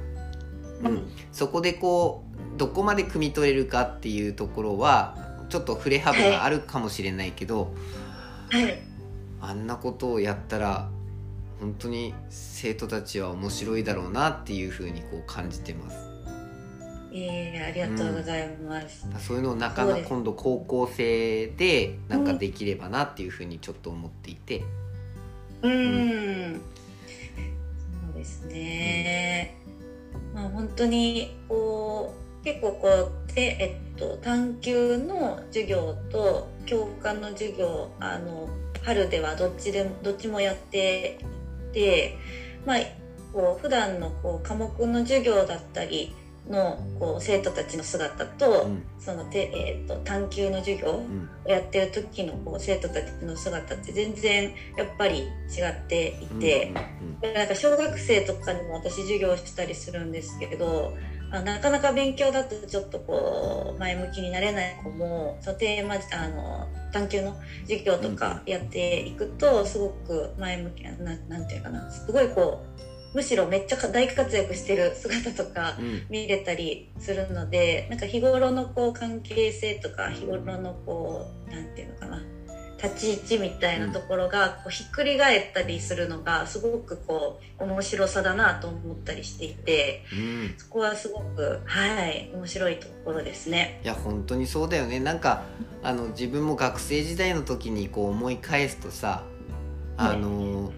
[0.80, 0.86] うん。
[0.86, 1.12] うん。
[1.32, 5.16] そこでこうどこまで汲み取れるかっていうところは
[5.48, 7.74] ちょっと振れ幅があるかもしれないけど、
[8.50, 8.87] はい。
[9.40, 10.88] あんなことをやったら
[11.60, 15.96] 本当に生徒たちは面白いだろうなっていうふうにこう感じてます。
[17.12, 19.06] ええありがとうございます。
[19.18, 24.62] そういうのをなかなか今度高校生でなんかできればなっていうふうにちょっと思っていて、
[25.62, 26.54] うーん。
[26.54, 26.60] そ
[28.12, 29.56] うですね。
[30.34, 38.48] まあ本当にこう結構こうでえっと探究の授業と教科の授業あの
[38.84, 41.18] 春ではどっちでもどっちもやって
[41.72, 42.16] て、
[42.66, 42.78] まあ
[43.32, 46.14] こう普段のこう科目の授業だったり
[46.48, 48.82] のこう生徒たちの姿と、うん。
[48.98, 51.28] そのてえっと探究の授業うん。
[51.46, 56.72] やってる時のこう生徒たちの姿って全然やっぱり違っていて、
[57.22, 72.64] なんか小学生とかにも私授業したりするんですけどあなかなか勉強だとちょっとこう前向きになれない子もそのテーマあの探究の授業とかやっていくとすごく前向きなななんていうかなすごいこ
[73.12, 76.06] うむしろめっちゃ大活躍してる 姿とかうんうん。
[76.08, 82.22] 見れたりするのでなんか日頃のこう関係性とか日頃のこうなんていうのかな
[82.80, 93.80] 立ち位置みたいなところがこうひっくり返ったりするのがすごくこう面白さだなと思ったりしていて、うん、そこはすごくはい面白いところですね。
[93.82, 95.42] いや本当にそうだよねなんか
[95.82, 99.24] あの自分も学生時代の時にこう思い返すとさ
[99.96, 100.70] あの、ね、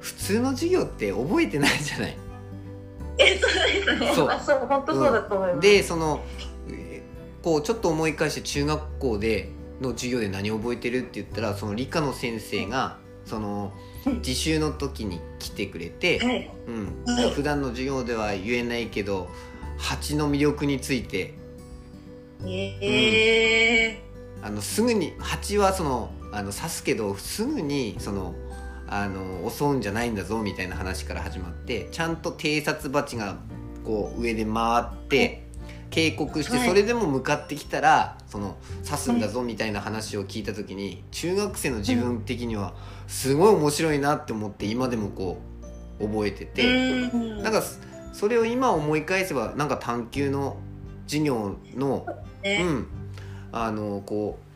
[0.00, 2.16] 普通の授業って覚えてないじゃない？
[3.18, 4.12] えそうですね。
[4.14, 5.54] そうそう本当そうだと思います。
[5.54, 6.20] うん、でその
[7.42, 9.50] こうちょっと思い返して中学校で
[9.82, 13.72] の授業で何を覚えてるって言ったらその理科の先生がその
[14.06, 17.14] 自習の時に来てくれて、はい、うん。
[17.14, 19.28] はい、普段の授業では言えないけど
[19.78, 21.34] 蜂の魅力について、
[22.44, 24.00] え。
[24.36, 28.34] ー、うん、あのすぐに蜂はそのあの刺すけどすぐにその
[28.88, 33.38] あの襲うんじゃないんだぞみたいな話から始まってちゃんと偵察蜂が
[33.84, 35.41] こう上で回って
[35.92, 42.74] 警告してそれでも向かってきたらその刺すんだぞみたいな話を聞いた時に中学生の自分的には
[43.06, 45.38] すごい面白いなって思って今でもこ
[46.00, 47.08] う覚えてて
[47.42, 47.62] なんか
[48.12, 50.56] それを今思い返せばなんか探究の
[51.06, 52.06] 授業の
[52.42, 52.86] うん。
[53.52, 54.52] あのこう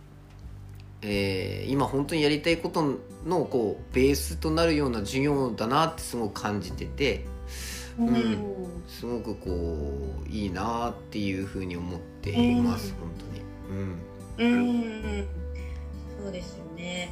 [1.03, 7.27] えー、今本当にやりたいことのこうベースとなるような授業だなってすごく感じてて、
[7.99, 9.51] うん、うん、すごくこ
[10.27, 13.11] ういいなっていうふうに思っています、うん、本
[14.39, 14.49] 当に。
[14.49, 15.27] うん、うん、
[16.23, 17.11] そうですよね。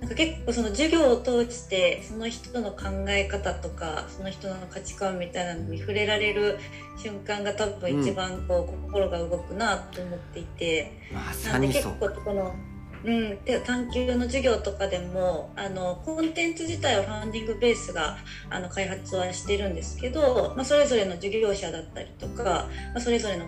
[0.00, 6.58] なんか結構その授業を通してその人の考え方とかその人の価値観みたいなのに触れられる
[6.96, 11.92] 瞬間が多分一番こう、心が動くなと思っていて、まさにそう。
[12.00, 12.54] 結構この
[13.04, 18.18] うん、で探究の授業とかでもあのコンテンツ自体はファンディングベースが
[18.50, 23.46] あの開発はしてるんですけど、まあ、それぞれの授業者だったりとか、まあ、それぞれの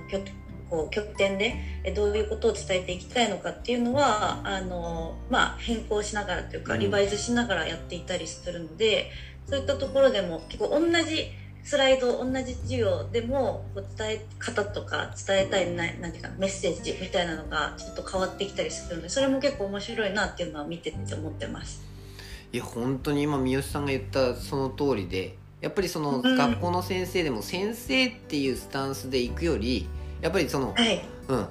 [0.70, 1.54] こう拠点で
[1.94, 9.10] どういうことを伝えていきたいのかっていうのはあの、まあ、変更しながらというかリバイズしながらやっていたりするので、
[9.46, 11.30] そういったところでも結構同じ
[11.64, 21.82] スライド同じ授業でもこう伝え方とか伝えたいななんていうかメッセージみたいなのがちょっと変わってきたりするのでそれも結構面白いなっていうのは見てて思ってます。
[22.52, 29.88] いや本当に今三好さんが言ったその通りでやっぱりその学校の先生でも先生っていうスタンスで行くより
[30.20, 31.46] やっぱりその、はい、うん、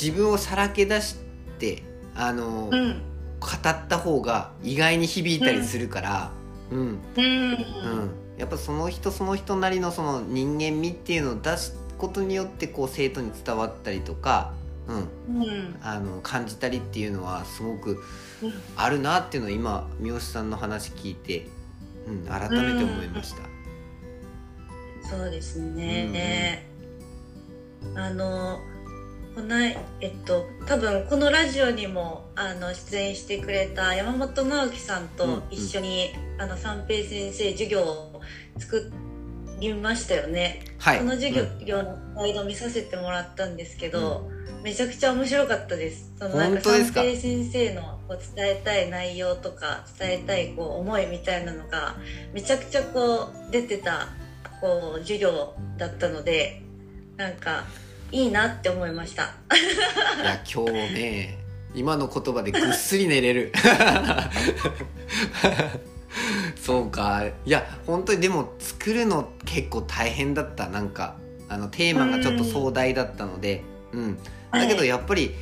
[0.00, 1.16] 自分をさらけ出し
[1.58, 1.82] て
[2.14, 3.02] あの、うん、
[3.40, 6.30] 語った方が意外に響いたりするから、
[6.70, 14.52] うん、うん、うんやっぱその人その人なりのその人間味っていうのを出すことによってこう生徒に伝わったりとか、
[14.86, 18.02] うん、うん、あの感じたりっていうのはすごく
[18.76, 21.46] あるなっていうのを今三好さんの話聞いて、
[22.06, 23.38] うん、改めて思いました。
[25.02, 26.66] うん、そうですね、
[27.82, 28.60] うん、あの
[29.36, 29.74] このえ
[30.06, 38.22] っと多分このラジオにもあの出演してくれた山本直樹さんと一緒に、うん、あの三平先生授業を
[38.56, 38.90] 作
[39.60, 40.64] りましたよね。
[40.78, 41.32] はい、その授
[41.66, 46.14] 業のスライド見させてもらったんですけど、うん、めちゃくちゃ面白かったです。
[46.18, 51.96] そのなんか三平先生のこう伝えたい内容とか伝えたいこう思いみたいなのが
[52.32, 54.08] めちゃくちゃこう出てた
[54.62, 56.62] こう授業だったので
[57.18, 57.64] なんか
[58.12, 59.22] いいなって思いました。
[59.22, 59.26] い
[60.24, 61.38] や今日ね
[61.74, 63.52] 今の言葉でぐっすり寝れる。
[66.56, 67.24] そうか。
[67.44, 70.68] いや本当にでも作るの結構大変だった。
[70.68, 71.16] なんか
[71.48, 73.62] あのテーマがちょっと壮大だったので。
[73.92, 74.18] うん、
[74.52, 75.34] だけどやっぱり、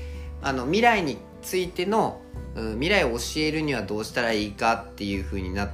[0.42, 2.20] あの未来についての、
[2.54, 5.70] うん、未来を教えるにはどうしたらいいかっていうふうになっ、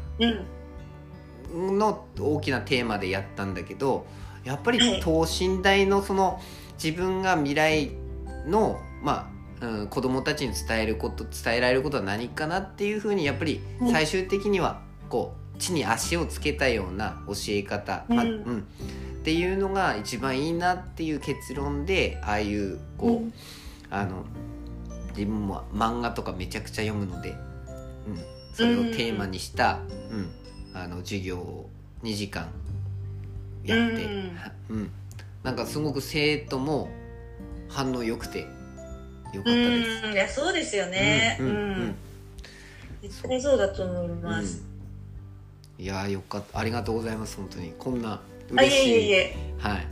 [1.52, 4.06] うん、の大きなテーマでやったんだけど
[4.44, 6.40] やっぱり等身大のその
[6.82, 7.90] 自分が未来
[8.46, 13.60] のまあ、うん、子供たちに伝えること伝えられることは何かなっていうふうにやっぱり
[13.92, 18.66] 最終的にはこう地に足をつけたような教え方、うん、まあ、うん、
[19.20, 23.34] っていうのが一番いいなっていう結論でああいうこう、うん、
[23.90, 24.24] あの
[25.10, 27.36] 自分も漫画とかめちゃくちゃ読むので、うん、
[28.54, 29.80] それをテーマにした、
[30.10, 30.30] うん、
[30.72, 31.68] あの授業を
[32.02, 32.48] 2時間
[33.64, 34.04] やって、
[34.70, 34.90] うん
[35.42, 36.90] なんかすごく生徒も
[37.68, 38.46] 反応良くて
[39.32, 40.06] 良かったです。
[40.12, 41.36] いやそうですよね。
[41.40, 41.94] うん、うん、
[43.02, 44.64] 絶対そうだと思います、
[45.78, 46.58] うん、いやよかった。
[46.58, 47.72] ありがとうございます本当に。
[47.78, 48.20] こんな
[48.50, 49.36] 嬉しいいえいえ。
[49.58, 49.86] はい。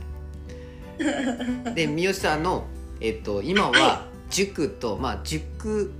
[1.75, 2.65] で三好さんの
[2.99, 5.91] えっと今は塾と、まあ塾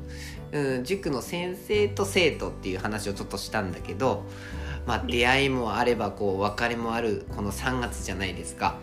[0.52, 4.24] うん、塾の先生と生徒っていう話をちょっとしたんだけど、
[4.88, 8.78] まあ、出会いもあればこう別れもあるこの3月じゃないですか。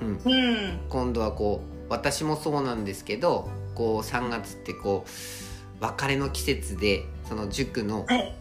[0.00, 8.34] うん、うん、今度はこう私もそうなんですけどこう3月ってこう別れの季節でその塾の,、はい。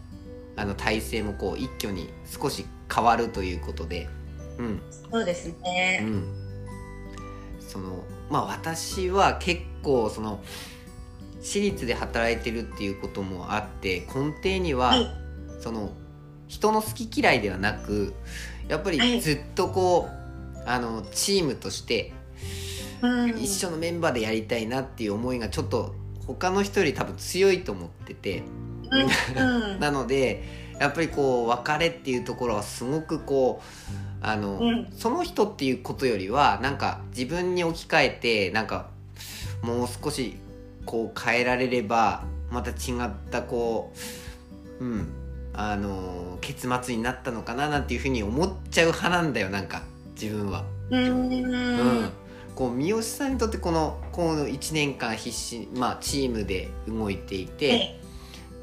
[0.56, 4.10] あの体制もこう一挙に少し変わるということで、
[4.58, 4.82] うん。
[5.12, 6.00] そうですうね。
[6.00, 6.24] ん、
[7.60, 10.42] そのまあ私は結構その
[11.42, 15.08] 私立で働いてるっていうこともあって根底には、はい。
[15.62, 15.92] その
[16.48, 18.14] 人の好き嫌いではなく
[18.68, 18.98] やっぱはい。
[19.00, 20.19] りずっとこう
[20.66, 22.14] あのチームとして
[23.02, 23.30] うん。
[23.40, 25.96] 一緒のメンバーでやりたいなっていう思いがちょっと
[26.28, 28.44] 他の人より多分強いと思ってて。
[29.36, 29.80] うん。
[29.80, 34.88] なのでやっぱりこう別れっていうところはすごくこうあの、うん。
[34.92, 38.90] その人っていうことよりはなんか自分に置き換えてなんか
[39.62, 40.38] もう少し
[40.86, 43.94] こう変えられればまた違ったこ
[44.80, 45.14] ううん
[45.54, 49.84] あの結末になったのかななんていうふうに思っちゃう派なんだよなんか
[50.22, 50.66] 自分は。
[50.90, 51.32] うん。
[51.32, 51.36] う
[52.06, 52.10] ん、
[52.56, 58.00] こう三好さんにとってこのこの1年間必死、まあ、チームで動いていて、はい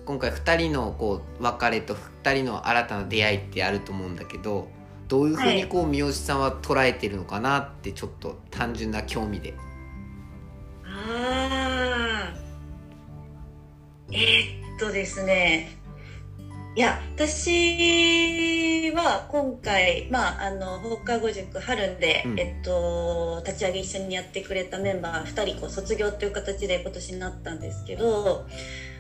[0.07, 4.69] 今回2人のこう別れと2人の新たな出会いってあると思うんだけど
[5.09, 9.55] どういうふうにこう三好さんは捉えてるのかなってちょっと単純な興味で。
[10.85, 12.35] ああ
[14.13, 15.77] えーっとですね
[16.77, 28.45] いや私は今回、まあ、あの放課後塾春で、うんえっと、立ち上げ一緒にやってくれたメンバー2人こう卒業という形で今年になったんですけど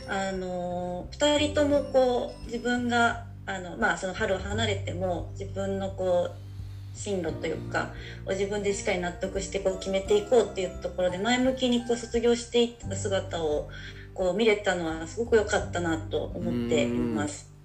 [0.08, 7.90] あの2人ともこう自分があの、まあ、その春を離れても自分のこう進路というか
[8.24, 13.68] を自分でしっかり納得してこう決めていこうっていうところで前向きにこう卒業していった姿を
[14.14, 17.55] こう見れたのはすごく良かったなと思っています。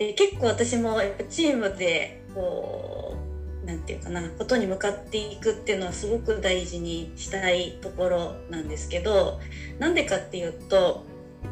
[0.00, 3.14] で結構私もやっぱチームでこ
[3.62, 9.38] うなんていうかなことに向かっていくっていうのはすごく大事にしたいところなんですけど
[9.78, 11.04] なんでかっていうと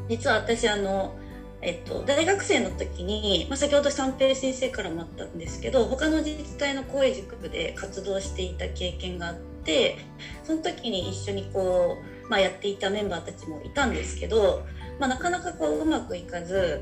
[0.08, 1.14] 実は私あの
[1.60, 9.34] えっと、大学生の時に、まあ、先ほど三平先生からもあったんですけど他の自治体の公営塾で活動していた経験があっ
[9.64, 9.98] て
[10.44, 14.64] その時に一緒にこう、まあ、やっていたメンバーたちもいたんですけど、
[15.00, 16.80] まあ、なかなかこううまくいかず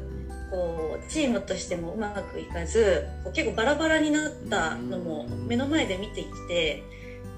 [0.51, 6.83] こうチームとしてもうまくいかず結構バラバラになったのも目の前で見てきて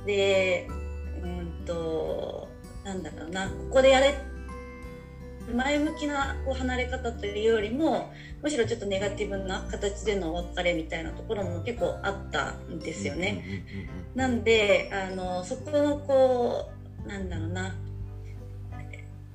[0.07, 0.69] で
[1.23, 2.49] うんと
[2.85, 4.15] なんだろうなここでやれ
[5.55, 13.65] 前向きなこう離れ方というよりもむしろちょっとネガティブな形でのお別れみたいなところも結構あったんですよね。
[14.15, 16.71] なんであのそこのこ
[17.05, 17.75] うなんだろうな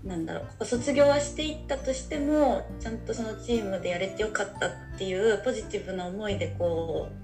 [0.03, 7.23] なんだろう卒業はしていったとしてもちゃんとそのチームでやれてよかったっていうポジティブな思いでこう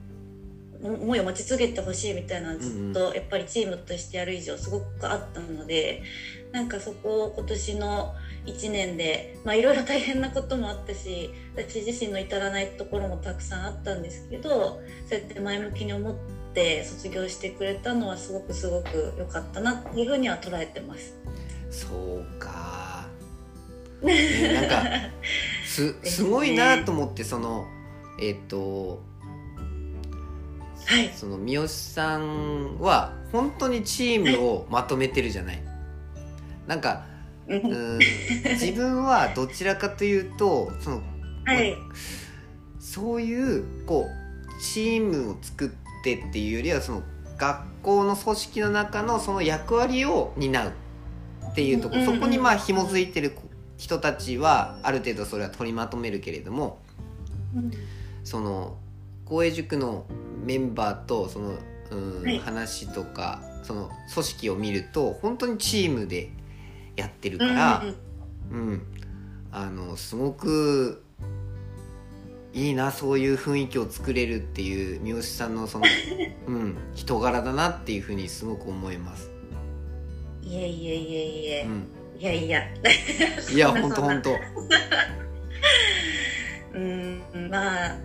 [0.82, 6.04] 思いを持ち続けてほしいみたいなずっとやっぱりチームとしてやる以上すごくあったので
[6.54, 8.16] なんかそこを今年の
[8.46, 16.39] 1年でまあいろいろ大変なこともあったし私自身の至らないところもたくさんあったんですけどそうやって前向きに思って
[16.84, 21.16] 卒業してくれたのはすごくすごく良かったなっていうふうには捉えてます。
[21.70, 23.08] そうか、
[24.02, 24.84] ね、 なんか
[25.66, 27.68] すすごいなと思ってその
[28.20, 29.02] えっ、と
[30.86, 31.12] はい。
[31.16, 35.62] その三好さんは本当にチームをまとめてるじゃない。
[36.66, 37.06] なんか
[37.48, 37.60] うん。
[37.60, 38.00] うん
[38.50, 41.02] 自分はどちらかというとその
[41.46, 41.76] はい。
[42.80, 45.70] そういうこうチームを作っ
[46.04, 47.04] てっていうよりはその
[47.38, 50.74] 学校の組織の中のその役割を担う
[51.52, 53.36] っていうとこそこにまあ紐づいてる
[53.78, 56.80] 人たちはある程度それは取りまとめるけれども
[58.24, 58.78] その
[59.26, 60.06] 公営塾の
[60.44, 61.50] メンバーとその、
[61.92, 62.38] うんはい。
[62.38, 66.30] 話とかその組織を見ると本当にチームで
[66.96, 67.84] やってるから。
[68.52, 68.82] うん、
[69.52, 71.04] あのすごく
[72.60, 75.86] いいなそういう雰囲気を作れるっていう三好さんのその、
[76.48, 79.32] うん、人柄だなっていうふうにすごく思います。
[80.42, 81.88] いえいえいえいえ、うん、
[82.20, 82.64] いやいや
[83.54, 84.36] いやそんなそんな本当本当。
[86.76, 87.96] うんまあ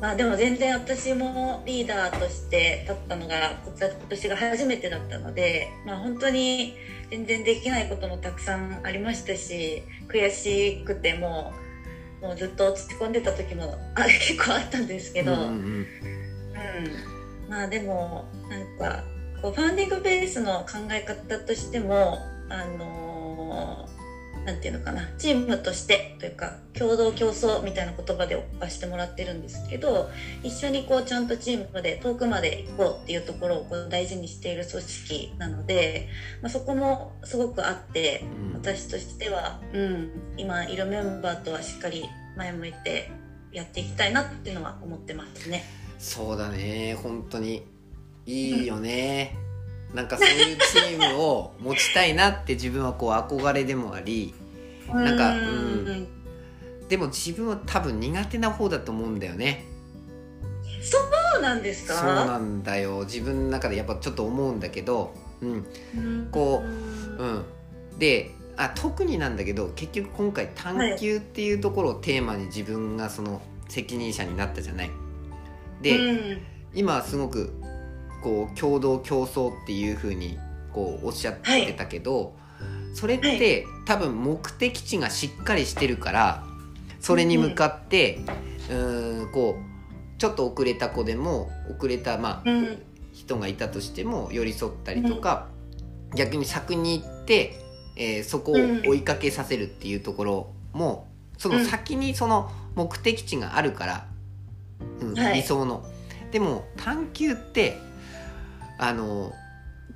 [0.00, 6.76] まあでも全然私もリーダーとして立ったのがこちら今年が初めてだったのでまあ本当に
[7.10, 11.71] 全然できないこともたくさんありましたし悔しくてもう
[12.22, 15.54] もうずっと落ち込んでた時もあ結構あったんですけど、うんうんうん。
[15.54, 19.04] うん、まあでもなんか
[19.42, 22.18] こうファンディングベースの考え方としても
[22.48, 30.10] あのーなんていうのかなチームとしてというか共同競争みたいな言葉で置かしてもらってるんですけど
[30.42, 36.08] 一緒にこうちゃんとチームで遠くまで行こうっていうところをこう大事にしている組織なので、
[36.40, 38.52] まあ、そこもすごくあってうん。
[38.62, 42.04] 私としては、うん、今いるメンバーとはしっかり
[42.36, 43.10] 前向いて
[43.52, 45.64] やっていきたいなっていうのは思ってますね。
[45.98, 46.96] そうだね。
[47.02, 47.66] 本当に。
[48.24, 49.36] いいよね
[49.94, 54.34] なんかそういうチームを持ちたいなって自分はこう憧れでもあり
[54.88, 56.08] なんかううん。
[56.88, 59.64] でも自分は多分苦手な方だと思うんだよね。
[60.82, 60.98] そ
[61.38, 61.94] うなんですか？
[61.94, 63.04] そうなんだよ。
[63.04, 65.66] 自分の中でやっぱちょっと思うんだけどうん。
[65.96, 66.28] うん。
[66.30, 67.44] こうん。
[67.98, 74.90] であ特になんだけど結局今回探求っていうところをテーマに自分がその責任者になったじゃない。
[75.80, 76.42] で、うん。
[76.74, 77.52] 今はすごく
[78.22, 80.38] こう共同競争っていうふうに
[80.72, 82.34] こうおっしゃってたけど、
[82.94, 86.44] それって、多分目的地がしっかりしてるから
[87.00, 88.20] それに向かって、
[88.70, 92.82] うーんこうちょっと遅れた子でも遅れたまあ、うん。
[93.12, 95.48] 人がいたとしても寄り添ったりとか、
[96.16, 97.58] 逆に先に行って、
[97.96, 98.54] えーそこを
[98.88, 104.06] 追いかけさせるっていうところもその先にその目的地があるから、
[105.00, 105.34] うんはい。
[105.34, 105.84] 理想の。
[106.30, 107.76] でも探求って
[108.82, 109.32] あの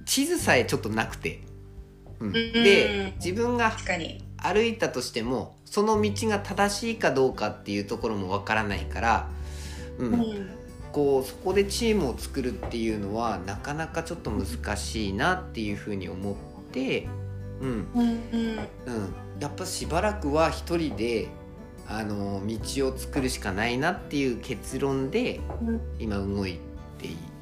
[0.05, 1.41] 地図さえちょっとなくて、
[2.20, 3.72] うん、で自分が
[4.37, 9.28] 歩いたとしてもその道が正しいかどうかっていうところもわからないから、
[9.99, 10.14] うん。
[10.14, 10.51] うん。
[10.93, 16.34] こうそこでチームを作るっていうのはなかなかちょっと難しいなっていうふうに思っ
[16.70, 17.09] て、
[17.61, 17.89] うん。
[17.93, 18.57] うん
[19.41, 21.28] やっぱしばらくは一人で
[21.89, 25.80] あの道を作るしかないなっていう結論でうん。
[25.99, 26.61] 今動い
[26.99, 27.36] ていて、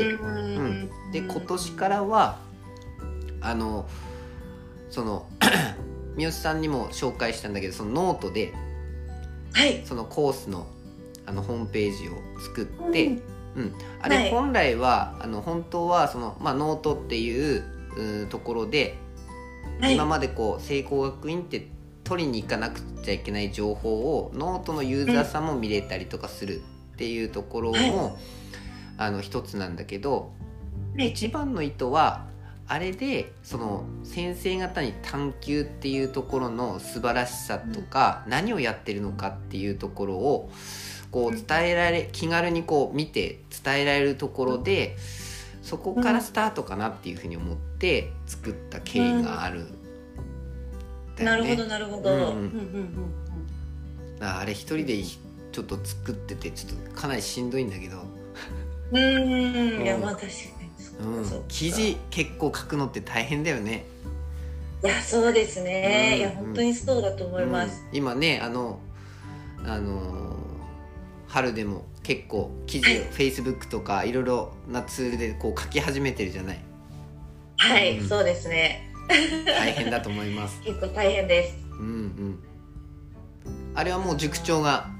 [0.00, 0.90] うん。
[1.12, 2.38] で今年からは
[3.40, 3.86] あの
[4.90, 5.26] その
[6.16, 8.52] 三好さんにも紹介したんだけどそのノートで
[9.54, 9.82] はい。
[9.84, 10.66] そのコースの
[11.26, 13.22] あのホームページを作って、うん。
[13.56, 14.24] うん、あはい。
[14.24, 17.62] れ本来は、あの本当はその、まあ、ノートっていう
[18.28, 18.98] ところで、
[19.80, 19.94] はい。
[19.94, 21.68] 今までこう聖光学院って
[22.02, 26.60] 取りに行かなくちゃいけない情報をノートのユーザーさんも見れたりとかする
[26.94, 28.12] っていうところも、はい
[28.96, 30.32] あの一つなんだけど
[30.96, 32.26] はい一番の意図は
[32.66, 40.50] あれでその先生方に探求っていうところの素晴らしさとか、何をやってるのかっていうところを
[41.10, 44.96] こう伝えられ気軽にこう見て伝えられるところで
[45.62, 49.66] そこからスタートかなっていうふうに思って作った経緯がある。
[51.18, 51.24] ね。
[51.24, 52.10] なるほどなるほど。
[52.10, 52.24] うんうん。
[52.24, 53.14] うんうん
[54.20, 58.02] あれ一人でちょっと作っててちょっとかなりしんどいんだけど、
[58.98, 59.82] うん。
[59.82, 60.32] いやうんまあ確かに
[60.78, 61.48] そううん。
[61.48, 63.84] 記事結構書くのって大変だよね。
[64.82, 66.18] いやそうですね、うん。
[66.18, 67.96] いや本当にそうだと思います、うん。
[67.96, 68.78] 今ねあの
[69.64, 70.34] あのー
[71.26, 76.60] 春でも結構記事を Facebook とかいろいろなツールでこう書き始めてるじゃない。
[77.56, 78.08] はい、うん。
[78.08, 78.88] そうですね。
[79.44, 80.60] 大変だと思います。
[80.62, 81.56] 結構大変です。
[81.72, 82.38] うんうん。
[83.74, 84.90] あれはもう塾長が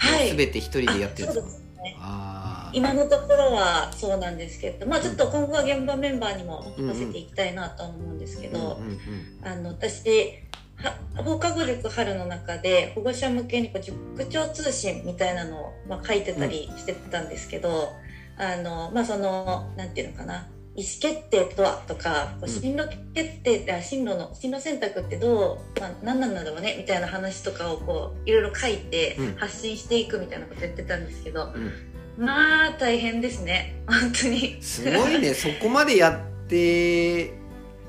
[0.00, 0.36] はい。
[0.36, 1.42] 全て一人でやってるんあですか？
[1.42, 1.96] そうですね。
[2.00, 2.43] あー
[2.74, 8.98] 今のところはそうなんですけどまあちょっと今後は現場メンバーにも任せていきたいなとは思うんですけど、うんうんうん。
[9.42, 10.40] あの私
[10.76, 17.92] は放課後塾春の中で保護者向けにこう塾長通信みたいなのを、まあ、書いてたりしてたんですけど、
[18.36, 29.34] あのまあそのなんていうのかな意思決定とはとか進路決定って、あ進路の進路選択ってどう、まあ、何なんだろうねみたいな話とかをこういろいろ書いてうん。
[29.36, 34.58] 発信していくみたいなこと言ってたんですけど、うんまあ大変ですね本当に。
[34.62, 37.34] すごいねそこまでやって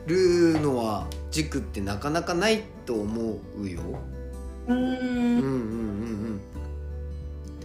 [0.08, 3.82] るのは塾ってなかなかないと思うよ。
[4.68, 6.42] うーうんんうんうん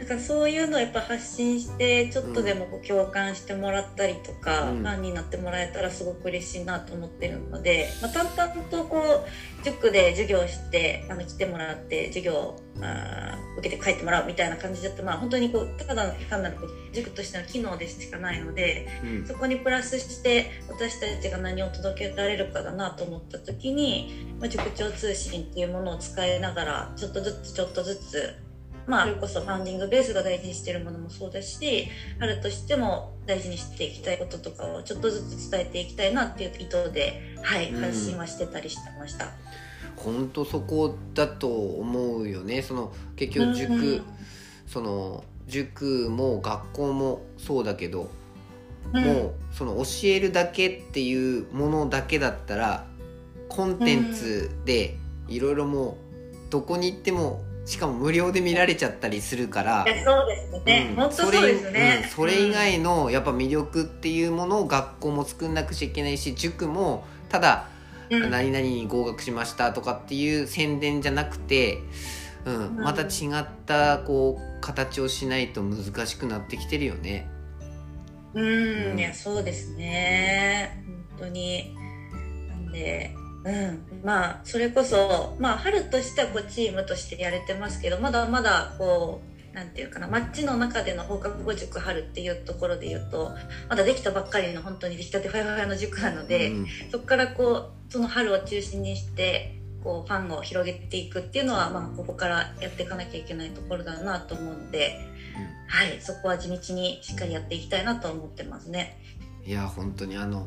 [0.00, 4.78] なんかそういうのをやっぱ発信してちょっとでもこう共感してもらったりとか、うん。
[4.80, 16.56] ファンになってもらえたらすごく嬉しいなと思ってるので、まあ、淡々とこう塾で授業してあの来てもらって授業をあー受けて帰ってもらうみたいな感じだとまあ本当にこうただ単なる
[16.94, 19.26] 塾としての機能でしかないのでうんうん。
[19.26, 28.49] そこにプラスして私たちが何を届けられるかだなと思った時に、まあ、塾長通信っていうものを使いながらちょっとずつちょっとずつ
[28.90, 31.86] まあそれこそファンディングベースが大事にしてるものもそうだし
[32.18, 37.80] 春としても大事にしていきたいこととかをちょっとずつ伝えていきたいなっていう意図で、はい、うん。
[37.80, 39.28] 発信はしてたりしてました。
[39.96, 42.62] 本当そこだと思うよね。
[42.62, 44.02] その結局塾、うん
[44.66, 48.08] その塾も学校もそうだけど、
[48.92, 49.04] うん。
[49.04, 52.86] もうその教えるだけっていうものだけだったら
[53.48, 54.96] コンテンツで
[55.28, 55.98] いろいろも
[56.48, 60.96] うどこに行ってもしかも無料で見られちゃったりするから、そうですね、うん。
[60.96, 67.68] 本当そうですね、それ,、うん、それ以外のやっぱ魅力っていうものを学校も作んなくちゃいけないし塾もただ
[68.10, 71.78] う何々に合格しましたとかっていう宣伝じゃなくて、
[72.44, 72.76] うん。
[72.76, 72.82] うん。
[72.82, 77.28] また違ったこう形をしないと難しくなってきてるよね。
[78.32, 80.84] うん、いやそうですね。
[81.18, 81.76] 本当に。
[82.48, 84.00] なんでうん。
[84.04, 89.20] まあそれこそまあ春としてはこうチームとしてやれてますけどまだまだこ
[89.52, 93.32] うなんていうかな街の中での放課後塾春っていうところで言うと
[93.68, 96.66] まだできたばっかりの本当に出来たてファイファイの塾なので、うん。
[96.90, 105.00] そこからこうその春を中心にしてこうファンを広げていくっていうのは、まあ、ここからやっていかなきゃいけないところだなと思うので、
[105.66, 108.98] はい、そこは地道にしっかりやっていきたいなと思ってますね。
[109.44, 110.46] いや本当にあの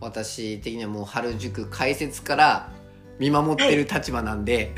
[0.00, 2.72] 私的にはもう春塾開設から
[3.18, 4.74] 見守ってる立場なんで、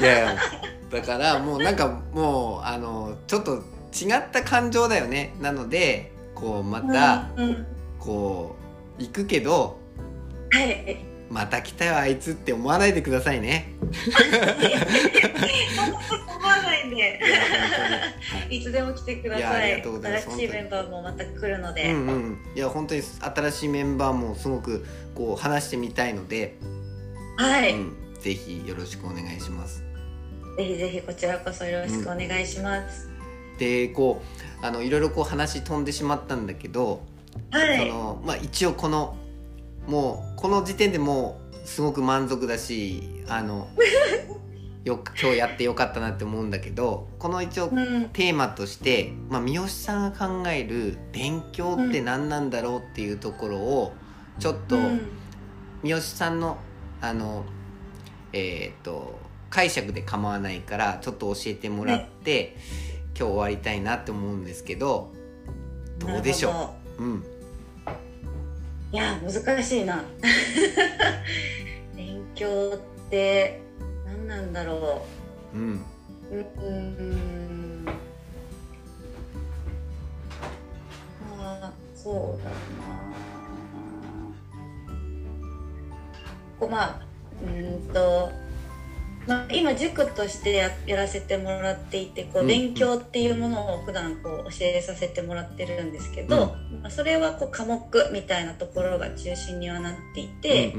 [0.00, 0.36] いやいや。
[0.90, 3.56] だからもうなんかもうあのちょっと
[3.92, 5.34] 違った感情だよね。
[5.40, 7.28] なのでこうまた
[7.98, 8.56] こ
[8.98, 9.78] う行くけど
[10.50, 11.07] はい。
[11.30, 13.74] また来たよあいつって思わないでくださいね。
[13.82, 13.90] 思
[16.46, 17.20] わないんで。
[18.50, 19.78] いつでも来てください。
[19.78, 21.92] い新しいメンバーもまた来るので。
[21.92, 26.56] うんうんいや本当に新しいメンバーもすごくこう話してみたいので、
[27.36, 29.84] はい、うん、ぜひよろしくお願いします。
[30.56, 33.08] ぜひぜひこちらこそよろしくお願いします。
[33.58, 34.22] でこ
[34.62, 37.02] うあのいろいろこう話飛んでしまったんだけど、
[37.50, 37.78] はい。
[37.78, 39.16] そのまあ、一応この
[39.88, 43.68] もうこの時点でもうすごく満足だしあの
[44.84, 48.08] よ今日やってよかったなって思うんだけどこの一応うん。
[48.10, 53.92] テーマとして、まあ、三好さんが考える勉強って何なんだろうっていうところを
[54.38, 55.00] ちょっとうん。
[55.82, 56.58] 三好さんの
[57.00, 57.44] あの
[58.32, 59.18] えっ、と
[59.48, 62.56] 解釈で構わないからちょっと教えてもらって、
[63.18, 65.12] 今日終わりたいなって思うんですけど
[65.98, 67.02] どうでしょう？
[67.02, 67.22] うん。
[67.22, 67.28] ど
[68.90, 70.02] いや難しいな。
[71.94, 72.78] 勉強っ
[73.10, 73.60] て
[74.06, 75.04] 何なんだろ
[75.52, 75.82] うん
[76.30, 76.36] う。
[76.36, 77.84] うーん。
[77.84, 77.92] ま
[81.66, 82.56] あそうだな。
[86.58, 87.00] こうまあ
[87.42, 88.47] うーんと。
[89.28, 92.46] まあ、今塾としてややらせてもらっていてこううん。
[92.48, 97.80] 勉強っていうものを普段こう教えさせてもらってるんですけど、まあ、それはこう科目
[98.12, 100.74] みたいなところが中心にはなっていて、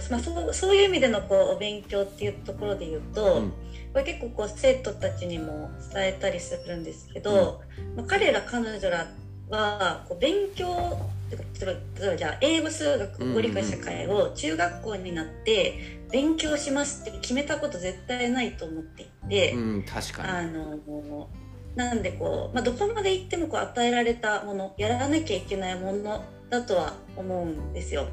[0.00, 3.52] そうそういう意味でのこうお勉強っていうところで言うと、うん。
[3.92, 7.62] これ結構こう生徒たちにも伝えたりするんですけど、
[7.96, 9.06] まあ、彼ら彼女ら
[9.48, 11.00] はこう勉強
[11.30, 19.52] 例えばじゃあ英語数学国語理科社会を中学校になって勉強しますって決めたこと絶対ないと思っていて。
[19.52, 21.28] うん確かあの
[21.74, 28.08] なんでこう、まあ、どこまで行ってもこう与えられたものやらなきゃいけないものだとは思うんですよ。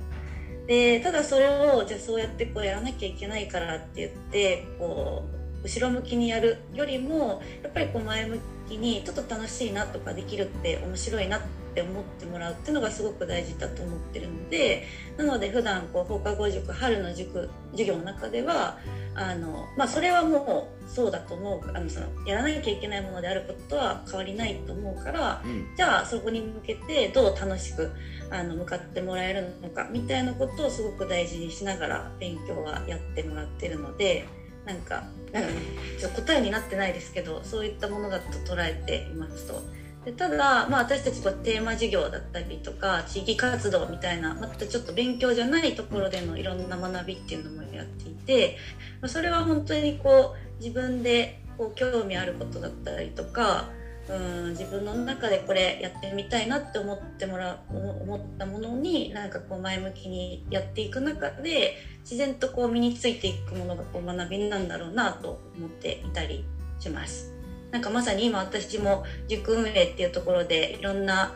[0.68, 5.24] でただそれをじゃあそうやってこうやらなきゃいけないからって言ってこ
[5.62, 8.39] う後ろ向きにやるよりもやっぱりこう前向
[8.70, 11.48] きにちょっと楽しいなとかできるって面白いなって
[11.82, 18.78] 思ってもらうっていうのがすごく大事だと思ってるのでなので普段こう放課後塾春の塾授業の中では
[19.15, 27.91] あの、まあ、それはもうそうだと思うあのそのやらなきゃいけないものであることは変わりないと思うからに、うんじゃあそこに向けてどう楽しく
[28.30, 34.26] あの向かってもらえるのかみたいなことをすごく大事にしながら勉強はやってもらってるので
[34.65, 35.55] なんかなんかね
[35.99, 39.61] ちょっと答えになってないですけどそういったものだと捉えていますと。
[40.06, 48.58] でただ、まあ、私たちこうテーマ授業だったりとか地域活動みたいなまたちょっと勉強じゃないところでのいろんな学びっていうのもやっていて、
[49.06, 53.70] それは本当にこう自分でこう興味あることだったりとか
[54.10, 66.43] うん自分の中でこれやってみたいなって思ってもらう思ったものになんかこう前向きにやっていく中で自然とこう身についていくものがこう学びなんだろうなと思っていたり
[66.80, 67.32] します。
[67.74, 71.34] なんかまさに今私も塾運営っていうところでいろんな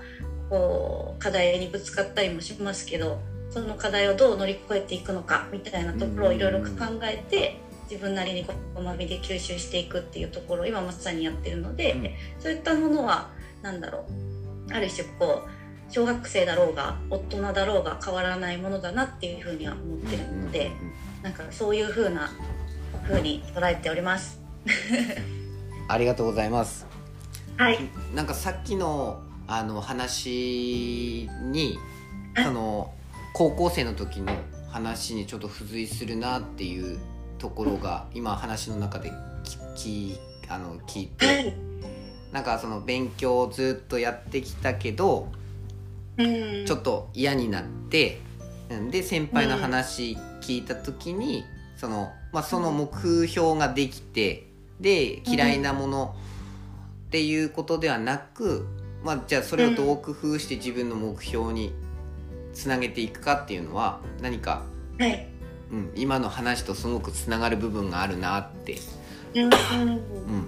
[0.52, 3.20] こう課題にぶつかったりもしますけど
[3.50, 6.68] その課題をどう乗り越えていくのかみたいなところをいろいろ考
[7.04, 7.60] えて
[7.90, 12.10] 自分なりにこう学びで吸収していくっていうところを今まさにやってるので、うん
[12.40, 13.32] そういったものは
[13.64, 14.06] 何だろ
[14.70, 20.70] うある種こう小学生だろうが大人だろうが変わらないものだなっていうふうには思ってるので、
[21.24, 22.30] なんかそういうふうな
[23.04, 24.42] ふうに捉えております。
[25.88, 26.86] ありがとうございます
[27.58, 27.80] はい、
[28.14, 31.80] なんかさっきのあの話に
[32.36, 32.94] その
[33.34, 34.32] 高校生の時の
[34.70, 37.00] 話にちょっと付随するなっていう
[37.40, 39.12] ところが今話の中で
[39.44, 40.20] 聞き
[40.50, 41.56] あの聞いて、はい。
[42.32, 45.30] なんかその勉強をずっとやってきたけど
[46.18, 46.66] うん。
[46.66, 48.20] ちょっと嫌になって
[48.70, 51.44] うんで先輩の話聞いた時に
[51.78, 54.47] その,、まあ、その目標ができて
[54.80, 56.16] で嫌いなもの
[57.08, 58.68] っていうことではなく、
[59.04, 61.74] まあ、じゃあそれをどう工夫して自分の目標に
[62.54, 64.64] つなげていくかっていうのは何か、
[65.00, 65.28] はい。
[65.72, 68.78] うん、今の話とすごくつながる部分があるなって、
[69.36, 69.44] うん。
[69.44, 70.48] うん、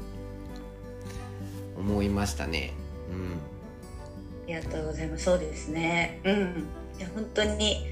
[1.78, 2.74] 思いましたね。
[3.12, 3.40] うん
[4.56, 5.26] ありがとうございます。
[5.26, 6.20] そうですね。
[6.24, 6.68] うん。
[6.98, 7.86] いや本当に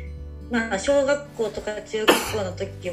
[0.49, 2.89] まあ小学校とか中学校の時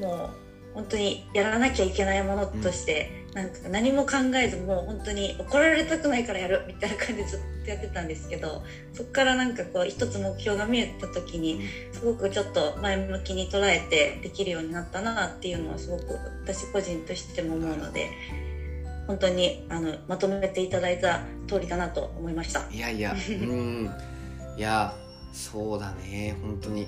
[0.00, 0.30] もう
[0.78, 8.62] 本当にやらなきゃいけないものとして、なんか何も考えずもう本当に怒られたくないからやるみたいな感じでずっとやってたんですけど、
[8.92, 16.04] そこからなんかこう一つ目標が見えた時にすごくちょっと前向きに捉えてできるようになったなっていうのはすごく
[16.44, 18.08] 私個人としても思うので。
[19.08, 22.68] 本当にあのまとめていただいた通りだなと思いました。
[22.70, 23.90] いやいやうん
[24.54, 24.94] いや
[25.32, 26.86] そうだね本当に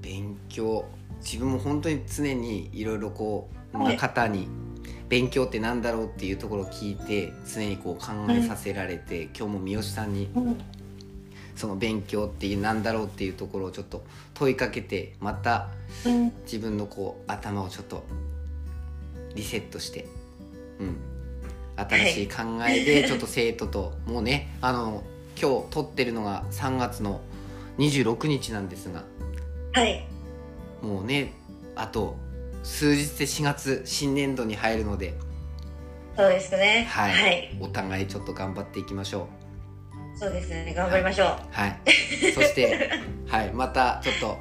[0.00, 0.86] 勉強
[1.22, 4.48] 自分も本当に常にいろいろこう、ま方に
[5.08, 10.28] 勉強ってなんだろうっていうところを聞いて常にこう考えさせられて、今日も三好さんに
[11.54, 14.04] その勉強ってなんだろうっていうところをちょっと
[14.34, 15.68] 問いかけてまた
[16.04, 16.32] うん。
[16.44, 18.04] 自分のこう頭をちょっと
[19.34, 20.06] リセットして、
[20.80, 20.96] うん、
[21.76, 25.02] 新しい考えで ちょっと生徒と、もうねあの
[25.40, 27.20] 今日撮ってるのが3月の
[27.78, 29.04] 26日なんですが
[29.72, 30.06] はい。
[30.82, 31.32] もうね
[31.76, 32.16] あと
[32.62, 35.14] 数日で4月新年度に入るので
[36.16, 36.86] そうですね。
[36.90, 37.56] はいはい。
[37.60, 39.28] お互いちょっと頑張っていきましょ
[40.16, 40.18] う。
[40.18, 40.74] そうですね。
[40.76, 41.26] 頑張りましょう。
[41.50, 41.80] はい。
[42.34, 42.90] そして、
[43.26, 44.38] はい、またちょっと、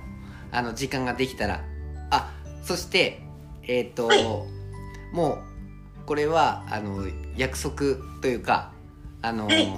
[0.52, 1.64] あの、時間ができたら、
[2.10, 3.22] あ、そして、
[3.64, 4.10] えっ、と、
[5.14, 5.36] も
[6.04, 8.74] う、これは、あの、約束というか、
[9.22, 9.72] あの、はい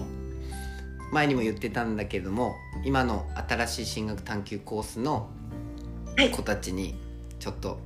[1.12, 5.43] 前にも言ってたんだけども、今の新しい進学探究コースのはい
[6.32, 6.96] 子たちに、
[7.40, 7.80] ちょっと、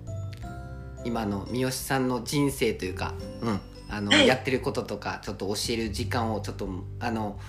[1.05, 3.59] 今の三好さんの人生というか、うん、
[3.89, 4.27] あの、はい。
[4.27, 6.67] やってることとか、ちょっと教える時間をちょっと、
[6.99, 7.39] あの、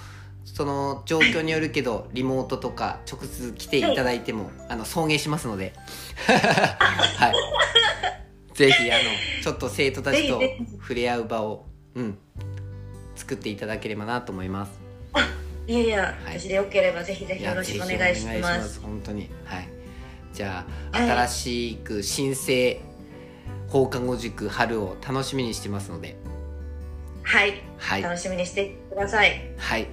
[0.45, 5.75] その状況によるけどリモートとか直接来ていただいても、あの送迎しますので。
[6.27, 8.55] はい。
[8.55, 9.03] ぜひあの
[9.43, 10.41] ちょっと生徒たちと
[10.81, 12.19] 触れ合う場を、うん、
[13.15, 14.81] 作っていただければなと思います。
[15.67, 16.41] いやいや、はい。
[16.41, 18.81] 私でよければぜひぜひよろしくお願いします。
[18.81, 19.31] 本当に。
[19.45, 19.78] はい
[20.33, 22.81] じゃあはい新しく新生
[23.69, 26.17] 放課後塾春を楽しみにしてますので
[27.29, 27.63] はい。
[27.77, 29.53] はい楽しみにしてください。
[29.59, 29.87] はい。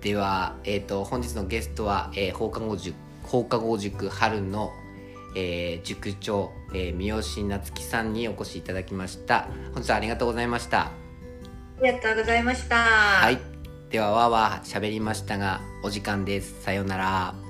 [0.00, 4.70] では、えっ、と、本日のゲストは、えー放課後塾、放課後塾春の、
[5.36, 9.46] えー塾長、えー三好夏樹さんにお越しいただきました。
[9.74, 10.84] 本日はありがとうございました。
[10.86, 10.90] あ
[11.82, 12.76] りがとうございました。
[12.76, 13.26] は。
[13.26, 13.38] はい
[13.90, 16.62] では、わーわー喋りましたが、お時間です。
[16.62, 17.43] さようなら。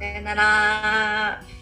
[0.00, 1.59] さよなら。